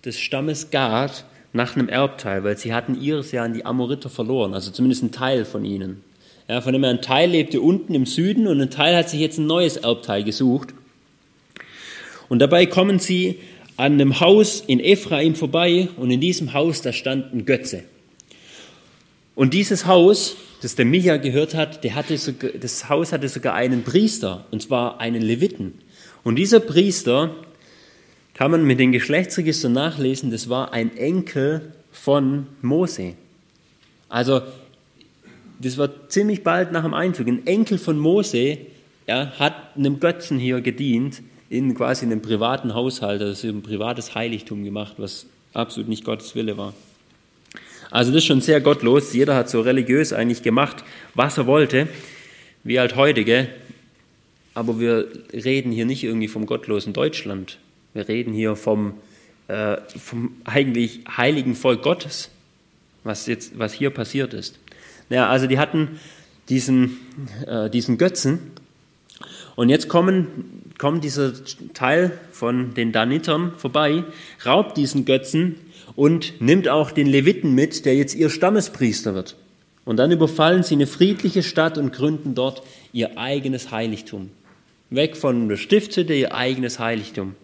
[0.04, 4.54] des Stammes Gad nach einem Erbteil, weil sie hatten ihres ja an die Amoriter verloren,
[4.54, 6.02] also zumindest ein Teil von ihnen.
[6.50, 9.20] Ja, von dem her ein Teil lebte unten im Süden und ein Teil hat sich
[9.20, 10.74] jetzt ein neues Erbteil gesucht.
[12.28, 13.38] Und dabei kommen sie
[13.76, 17.84] an einem Haus in Ephraim vorbei und in diesem Haus, da stand ein Götze.
[19.36, 23.54] Und dieses Haus, das der Micha gehört hat, der hatte sogar, das Haus hatte sogar
[23.54, 25.74] einen Priester, und zwar einen Leviten.
[26.24, 27.32] Und dieser Priester,
[28.34, 33.14] kann man mit den Geschlechtsregistern nachlesen, das war ein Enkel von Mose.
[34.08, 34.42] Also,
[35.60, 37.28] das war ziemlich bald nach dem Einzug.
[37.28, 38.58] Ein Enkel von Mose
[39.06, 44.64] ja, hat einem Götzen hier gedient, in quasi einem privaten Haushalt, also ein privates Heiligtum
[44.64, 46.74] gemacht, was absolut nicht Gottes Wille war.
[47.90, 49.12] Also das ist schon sehr gottlos.
[49.12, 50.84] Jeder hat so religiös eigentlich gemacht,
[51.14, 51.88] was er wollte,
[52.62, 53.48] wie halt heute, gell?
[54.54, 57.58] Aber wir reden hier nicht irgendwie vom gottlosen Deutschland.
[57.92, 58.94] Wir reden hier vom,
[59.48, 62.30] äh, vom eigentlich heiligen Volk Gottes,
[63.02, 64.58] was, jetzt, was hier passiert ist.
[65.10, 66.00] Naja, also die hatten
[66.48, 66.98] diesen,
[67.46, 68.38] äh, diesen Götzen
[69.56, 71.32] und jetzt kommen, kommt dieser
[71.74, 74.04] Teil von den Danitern vorbei,
[74.46, 75.56] raubt diesen Götzen
[75.96, 79.36] und nimmt auch den Leviten mit, der jetzt ihr Stammespriester wird.
[79.84, 84.30] Und dann überfallen sie eine friedliche Stadt und gründen dort ihr eigenes Heiligtum.
[84.88, 87.34] Weg von der Stiftshütte, ihr eigenes Heiligtum.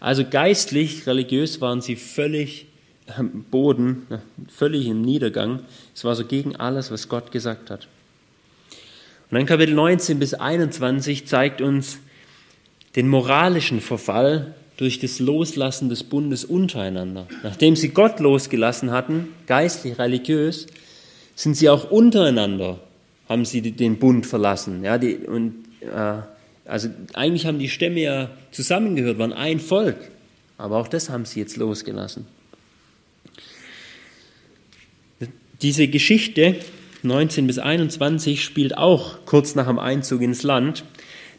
[0.00, 2.66] Also geistlich, religiös waren sie völlig
[3.16, 4.06] am Boden,
[4.48, 5.60] völlig im Niedergang.
[5.96, 7.88] Es war so gegen alles, was Gott gesagt hat.
[9.30, 11.96] Und dann Kapitel 19 bis 21 zeigt uns
[12.96, 17.26] den moralischen Verfall durch das Loslassen des Bundes untereinander.
[17.42, 20.66] Nachdem sie Gott losgelassen hatten, geistlich, religiös,
[21.34, 22.78] sind sie auch untereinander,
[23.26, 24.84] haben sie den Bund verlassen.
[24.84, 26.18] Ja, die, und äh,
[26.66, 29.96] also eigentlich haben die Stämme ja zusammengehört, waren ein Volk.
[30.58, 32.26] Aber auch das haben sie jetzt losgelassen.
[35.62, 36.56] Diese Geschichte
[37.02, 40.84] 19 bis 21 spielt auch kurz nach dem Einzug ins Land.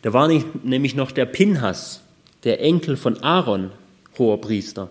[0.01, 0.27] Da war
[0.63, 2.01] nämlich noch der Pinhas,
[2.43, 3.71] der Enkel von Aaron,
[4.17, 4.89] hoher Priester.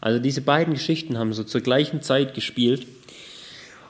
[0.00, 2.86] Also diese beiden Geschichten haben so zur gleichen Zeit gespielt.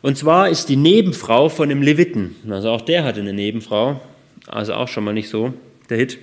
[0.03, 4.03] Und zwar ist die Nebenfrau von dem Leviten, also auch der hatte eine Nebenfrau,
[4.47, 5.55] also auch schon mal nicht so
[5.89, 6.19] der Hit.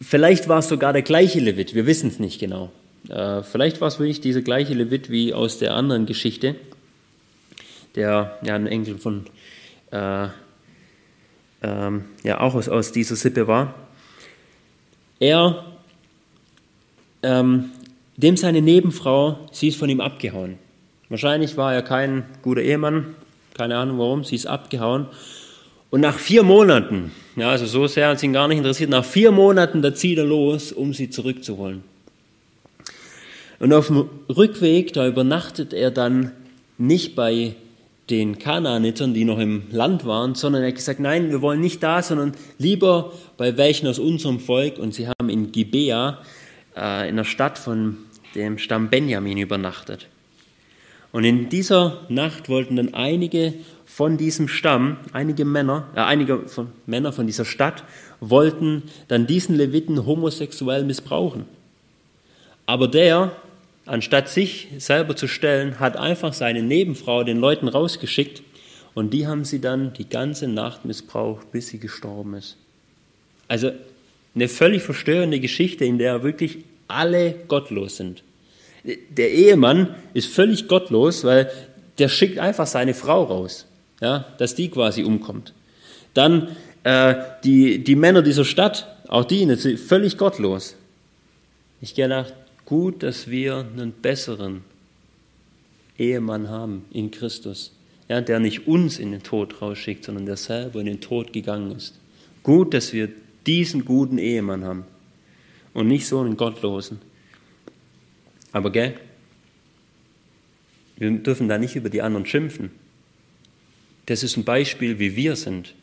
[0.00, 2.70] Vielleicht war es sogar der gleiche Levit, wir wissen es nicht genau.
[3.08, 6.54] Äh, vielleicht war es wirklich dieser gleiche Levit wie aus der anderen Geschichte,
[7.98, 9.26] der ja ein Enkel von,
[9.90, 10.28] äh,
[11.62, 13.74] ähm, ja auch aus, aus dieser Sippe war.
[15.18, 15.64] Er,
[17.24, 17.70] ähm,
[18.16, 20.58] dem seine Nebenfrau, sie ist von ihm abgehauen.
[21.08, 23.16] Wahrscheinlich war er kein guter Ehemann,
[23.54, 25.08] keine Ahnung warum, sie ist abgehauen.
[25.90, 29.04] Und nach vier Monaten, ja, also so sehr hat sie ihn gar nicht interessiert, nach
[29.04, 31.82] vier Monaten, da zieht er los, um sie zurückzuholen.
[33.58, 36.30] Und auf dem Rückweg, da übernachtet er dann
[36.76, 37.56] nicht bei
[38.10, 41.82] den Kanaanitern, die noch im Land waren, sondern er hat gesagt, nein, wir wollen nicht
[41.82, 44.78] da, sondern lieber bei welchen aus unserem Volk.
[44.78, 46.18] Und sie haben in Gibea,
[46.76, 47.98] äh, in der Stadt von
[48.34, 50.08] dem Stamm Benjamin, übernachtet.
[51.12, 53.54] Und in dieser Nacht wollten dann einige
[53.84, 57.84] von diesem Stamm, einige Männer, äh, einige von, Männer von dieser Stadt
[58.20, 61.44] wollten dann diesen Leviten homosexuell missbrauchen.
[62.66, 63.32] Aber der,
[63.88, 68.42] anstatt sich selber zu stellen, hat einfach seine Nebenfrau den Leuten rausgeschickt
[68.94, 72.56] und die haben sie dann die ganze Nacht missbraucht, bis sie gestorben ist.
[73.48, 73.70] Also
[74.34, 78.22] eine völlig verstörende Geschichte, in der wirklich alle gottlos sind.
[78.84, 81.50] Der Ehemann ist völlig gottlos, weil
[81.98, 83.66] der schickt einfach seine Frau raus
[84.00, 85.52] ja, dass die quasi umkommt.
[86.14, 86.48] Dann
[86.84, 87.14] äh,
[87.44, 90.76] die, die Männer dieser Stadt, auch die sind völlig gottlos.
[91.80, 92.34] Ich gedacht,
[92.68, 94.62] gut, dass wir einen besseren
[95.96, 97.72] Ehemann haben in Christus,
[98.10, 101.74] ja, der nicht uns in den Tod rausschickt, sondern der selber in den Tod gegangen
[101.74, 101.98] ist.
[102.42, 103.08] Gut, dass wir
[103.46, 104.84] diesen guten Ehemann haben
[105.72, 106.98] und nicht so einen gottlosen.
[108.52, 109.00] Aber gell,
[110.98, 112.70] wir dürfen da nicht über die anderen schimpfen.
[114.04, 115.74] das ist ein Beispiel, wie wir sind.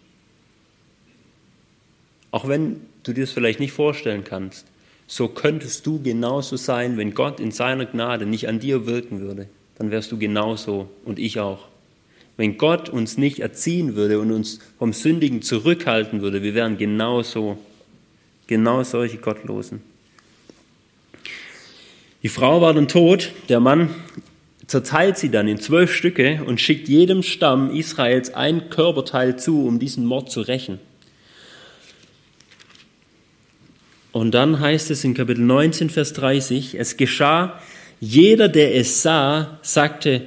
[2.30, 4.68] Auch wenn du dir das vielleicht nicht vorstellen kannst,
[5.08, 9.48] so könntest du genauso sein, wenn Gott in seiner Gnade nicht an dir wirken würde.
[9.78, 11.68] Dann wärst du genauso und ich auch.
[12.38, 17.58] Wenn Gott uns nicht erziehen würde und uns vom Sündigen zurückhalten würde, wir wären genauso,
[18.48, 19.82] genau solche Gottlosen.
[22.24, 23.90] Die Frau war dann tot, der Mann
[24.68, 29.80] zerteilt sie dann in zwölf Stücke und schickt jedem Stamm Israels ein Körperteil zu, um
[29.80, 30.80] diesen Mord zu rächen.
[34.16, 37.60] Und dann heißt es in Kapitel 19, Vers 30, es geschah,
[38.00, 40.22] jeder, der es sah, sagte,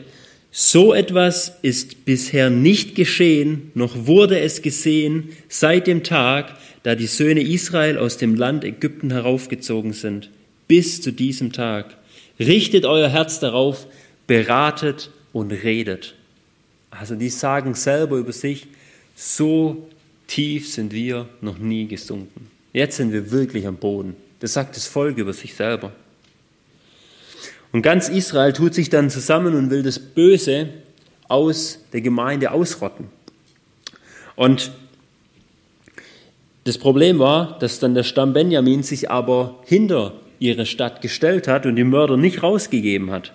[0.51, 7.07] so etwas ist bisher nicht geschehen, noch wurde es gesehen seit dem Tag, da die
[7.07, 10.29] Söhne Israel aus dem Land Ägypten heraufgezogen sind,
[10.67, 11.97] bis zu diesem Tag.
[12.39, 13.87] Richtet euer Herz darauf,
[14.27, 16.15] beratet und redet.
[16.91, 18.67] Also die sagen selber über sich,
[19.17, 19.89] so
[20.27, 22.58] tief sind wir noch nie gesunken.
[22.73, 24.17] Jetzt sind wir wirklich am Boden.
[24.41, 25.93] Das sagt das Volk über sich selber.
[27.73, 30.71] Und ganz Israel tut sich dann zusammen und will das Böse
[31.29, 33.09] aus der Gemeinde ausrotten.
[34.37, 34.71] Und
[36.65, 41.67] das Problem war, dass dann der Stamm Benjamin sich aber hinter ihre Stadt gestellt hat
[41.67, 43.33] und die Mörder nicht rausgegeben hat.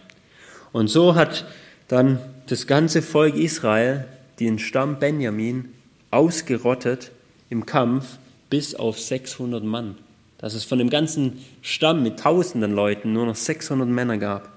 [0.71, 1.45] Und so hat
[1.87, 4.05] dann das ganze Volk Israel
[4.39, 5.69] den Stamm Benjamin
[6.11, 7.11] ausgerottet
[7.49, 8.17] im Kampf
[8.53, 9.95] bis auf 600 Mann.
[10.37, 14.47] Dass es von dem ganzen Stamm mit tausenden Leuten nur noch 600 Männer gab.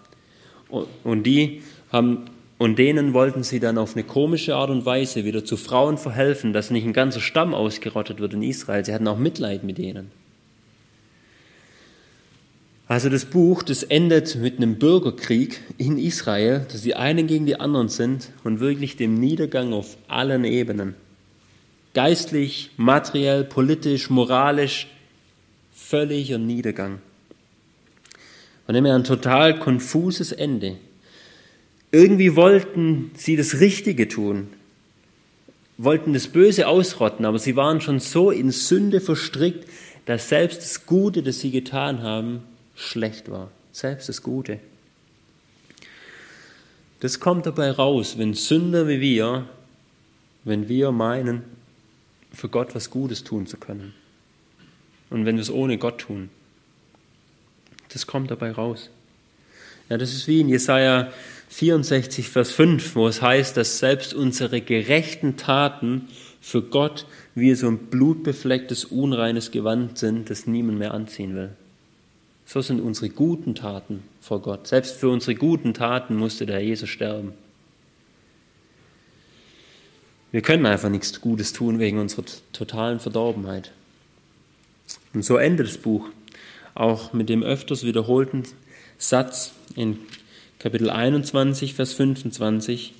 [0.68, 2.26] Und die haben
[2.58, 6.52] und denen wollten sie dann auf eine komische Art und Weise wieder zu Frauen verhelfen,
[6.52, 8.84] dass nicht ein ganzer Stamm ausgerottet wird in Israel.
[8.84, 10.10] Sie hatten auch Mitleid mit denen.
[12.86, 17.58] Also das Buch, das endet mit einem Bürgerkrieg in Israel, dass die einen gegen die
[17.58, 20.96] anderen sind und wirklich dem Niedergang auf allen Ebenen
[21.96, 24.86] geistlich, materiell, politisch, moralisch
[25.74, 26.98] völliger Niedergang.
[28.66, 30.76] Von dem her ein total konfuses Ende.
[31.92, 34.48] Irgendwie wollten sie das Richtige tun,
[35.78, 39.66] wollten das Böse ausrotten, aber sie waren schon so in Sünde verstrickt,
[40.04, 42.42] dass selbst das Gute, das sie getan haben,
[42.74, 43.50] schlecht war.
[43.72, 44.58] Selbst das Gute.
[47.00, 49.48] Das kommt dabei raus, wenn Sünder wie wir,
[50.44, 51.55] wenn wir meinen,
[52.36, 53.94] für Gott was Gutes tun zu können.
[55.10, 56.28] Und wenn wir es ohne Gott tun,
[57.92, 58.90] das kommt dabei raus.
[59.88, 61.12] Ja, das ist wie in Jesaja
[61.48, 66.08] 64, Vers 5, wo es heißt, dass selbst unsere gerechten Taten
[66.40, 71.50] für Gott wie so ein blutbeflecktes, unreines Gewand sind, das niemand mehr anziehen will.
[72.44, 74.66] So sind unsere guten Taten vor Gott.
[74.66, 77.32] Selbst für unsere guten Taten musste der Jesus sterben.
[80.36, 83.72] Wir können einfach nichts Gutes tun wegen unserer totalen Verdorbenheit.
[85.14, 86.10] Und so endet das Buch
[86.74, 88.42] auch mit dem öfters wiederholten
[88.98, 89.98] Satz in
[90.58, 92.92] Kapitel 21, Vers 25.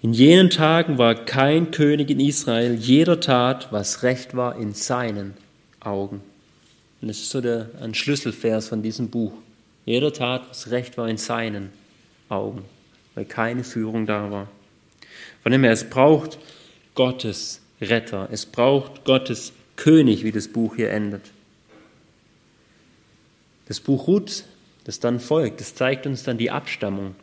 [0.00, 5.34] In jenen Tagen war kein König in Israel, jeder tat, was recht war in seinen
[5.80, 6.20] Augen.
[7.00, 9.32] Und das ist so der, ein Schlüsselvers von diesem Buch.
[9.84, 11.70] Jeder tat, was recht war in seinen
[12.28, 12.62] Augen,
[13.16, 14.48] weil keine Führung da war.
[15.42, 16.38] Von dem her, es braucht
[16.94, 21.22] Gottes Retter, es braucht Gottes König, wie das Buch hier endet.
[23.66, 24.44] Das Buch Ruth,
[24.84, 27.14] das dann folgt, das zeigt uns dann die Abstammung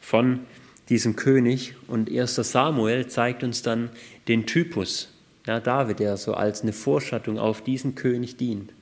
[0.00, 0.40] von
[0.88, 2.36] diesem König und 1.
[2.36, 3.90] Samuel zeigt uns dann
[4.28, 5.08] den Typus,
[5.46, 8.72] ja, David, der so als eine Vorschattung auf diesen König dient.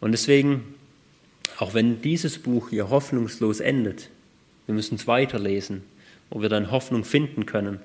[0.00, 0.74] Und deswegen,
[1.58, 4.10] auch wenn dieses Buch hier hoffnungslos endet,
[4.66, 5.82] wir müssen es weiterlesen,
[6.30, 7.80] wo wir dann Hoffnung finden können.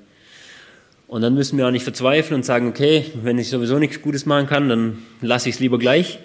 [1.07, 4.25] Und dann müssen wir auch nicht verzweifeln und sagen, okay, wenn ich sowieso nichts Gutes
[4.27, 6.19] machen kann, dann lasse ich es lieber gleich,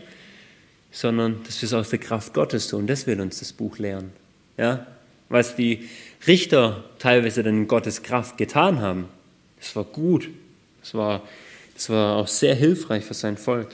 [0.93, 2.87] sondern wir es aus der Kraft Gottes tun.
[2.87, 4.13] Das will uns das Buch lehren.
[4.59, 4.87] Ja?
[5.31, 5.89] Was die
[6.27, 9.09] Richter teilweise dann in Gottes Kraft getan haben,
[9.59, 10.29] das war gut.
[10.83, 11.23] Das war,
[11.73, 13.69] das war auch sehr hilfreich für sein Volk.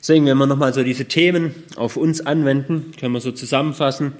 [0.00, 4.14] Deswegen, wenn wir nochmal so diese Themen auf uns anwenden, können wir so zusammenfassen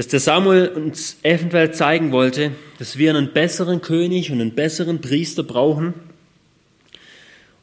[0.00, 5.02] dass der Samuel uns eventuell zeigen wollte, dass wir einen besseren König und einen besseren
[5.02, 5.92] Priester brauchen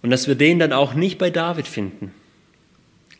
[0.03, 2.13] und dass wir den dann auch nicht bei David finden,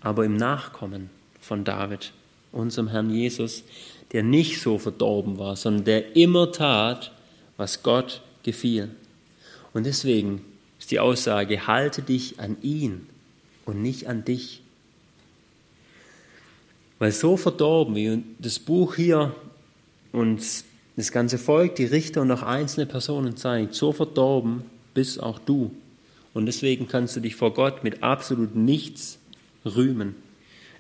[0.01, 1.09] aber im Nachkommen
[1.41, 2.11] von David,
[2.51, 3.63] unserem Herrn Jesus,
[4.11, 7.11] der nicht so verdorben war, sondern der immer tat,
[7.57, 8.89] was Gott gefiel.
[9.74, 10.45] Und deswegen
[10.78, 13.09] ist die Aussage, halte dich an ihn
[13.65, 14.61] und nicht an dich.
[17.00, 19.36] Weil so verdorben, wie das Buch hier
[20.12, 25.38] uns das ganze Volk, die Richter und auch einzelne Personen zeigt, so verdorben bist auch
[25.38, 25.72] du.
[26.34, 29.20] Und deswegen kannst du dich vor Gott mit absolut nichts
[29.64, 30.16] rühmen.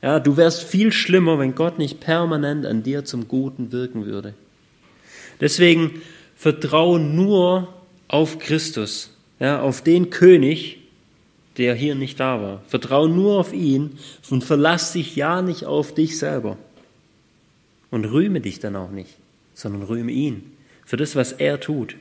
[0.01, 4.33] Ja, du wärst viel schlimmer, wenn Gott nicht permanent an dir zum Guten wirken würde.
[5.39, 6.01] Deswegen
[6.35, 7.73] vertraue nur
[8.07, 10.79] auf Christus, ja, auf den König,
[11.57, 12.61] der hier nicht da war.
[12.67, 13.97] Vertraue nur auf ihn
[14.29, 16.57] und verlass dich ja nicht auf dich selber.
[17.89, 19.11] Und rühme dich dann auch nicht,
[19.53, 20.51] sondern rühme ihn
[20.85, 21.95] für das, was er tut.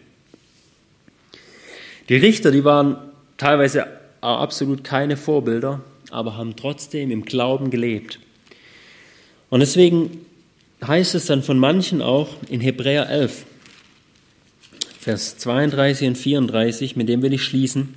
[2.09, 2.99] Die Richter, die waren
[3.37, 3.87] teilweise
[4.21, 5.81] absolut keine Vorbilder,
[6.11, 8.21] aber haben trotzdem im Glauben gelebt.
[9.51, 10.25] Und deswegen
[10.85, 13.45] heißt es dann von manchen auch in Hebräer 11,
[15.01, 17.95] Vers 32 und 34, mit dem will ich schließen.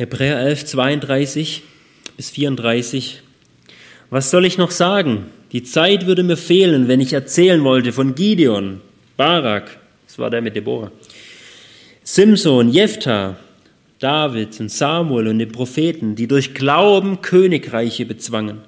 [0.00, 1.62] Hebräer 11, 32
[2.16, 3.20] bis 34.
[4.08, 5.26] Was soll ich noch sagen?
[5.52, 8.80] Die Zeit würde mir fehlen, wenn ich erzählen wollte von Gideon,
[9.18, 10.90] Barak, das war der mit Deborah,
[12.02, 13.36] Simson, Jephthah,
[13.98, 18.62] David und Samuel und den Propheten, die durch Glauben Königreiche bezwangen,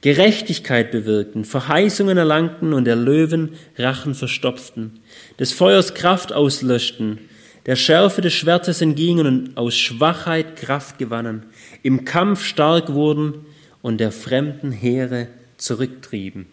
[0.00, 5.00] Gerechtigkeit bewirkten, Verheißungen erlangten und der Löwen Rachen verstopften,
[5.38, 7.18] des Feuers Kraft auslöschten,
[7.66, 11.44] der Schärfe des Schwertes entgingen und aus Schwachheit Kraft gewannen,
[11.82, 13.46] im Kampf stark wurden
[13.82, 16.46] und der fremden Heere zurücktrieben.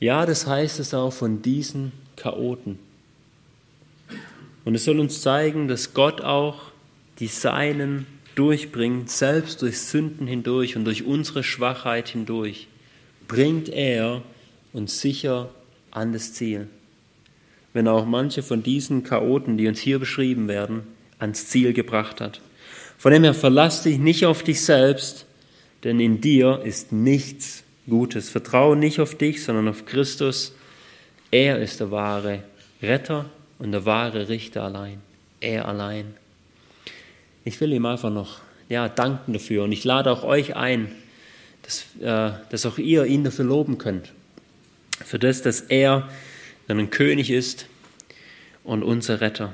[0.00, 2.78] Ja, das heißt es auch von diesen Chaoten.
[4.64, 6.72] Und es soll uns zeigen, dass Gott auch
[7.18, 12.68] die Seinen durchbringt, selbst durch Sünden hindurch und durch unsere Schwachheit hindurch,
[13.28, 14.22] bringt er
[14.72, 15.50] uns sicher
[15.90, 16.68] an das Ziel.
[17.72, 20.82] Wenn auch manche von diesen Chaoten, die uns hier beschrieben werden,
[21.18, 22.40] ans Ziel gebracht hat.
[22.98, 25.26] Von dem her verlass dich nicht auf dich selbst,
[25.84, 28.28] denn in dir ist nichts Gutes.
[28.28, 30.54] Vertraue nicht auf dich, sondern auf Christus.
[31.30, 32.44] Er ist der wahre
[32.82, 33.26] Retter
[33.58, 35.00] und der wahre Richter allein.
[35.40, 36.14] Er allein.
[37.44, 40.92] Ich will ihm einfach noch ja, danken dafür und ich lade auch euch ein,
[41.62, 44.12] dass, äh, dass auch ihr ihn dafür loben könnt.
[45.04, 46.08] Für das, dass er
[46.68, 47.66] ein König ist
[48.64, 49.52] und unser Retter.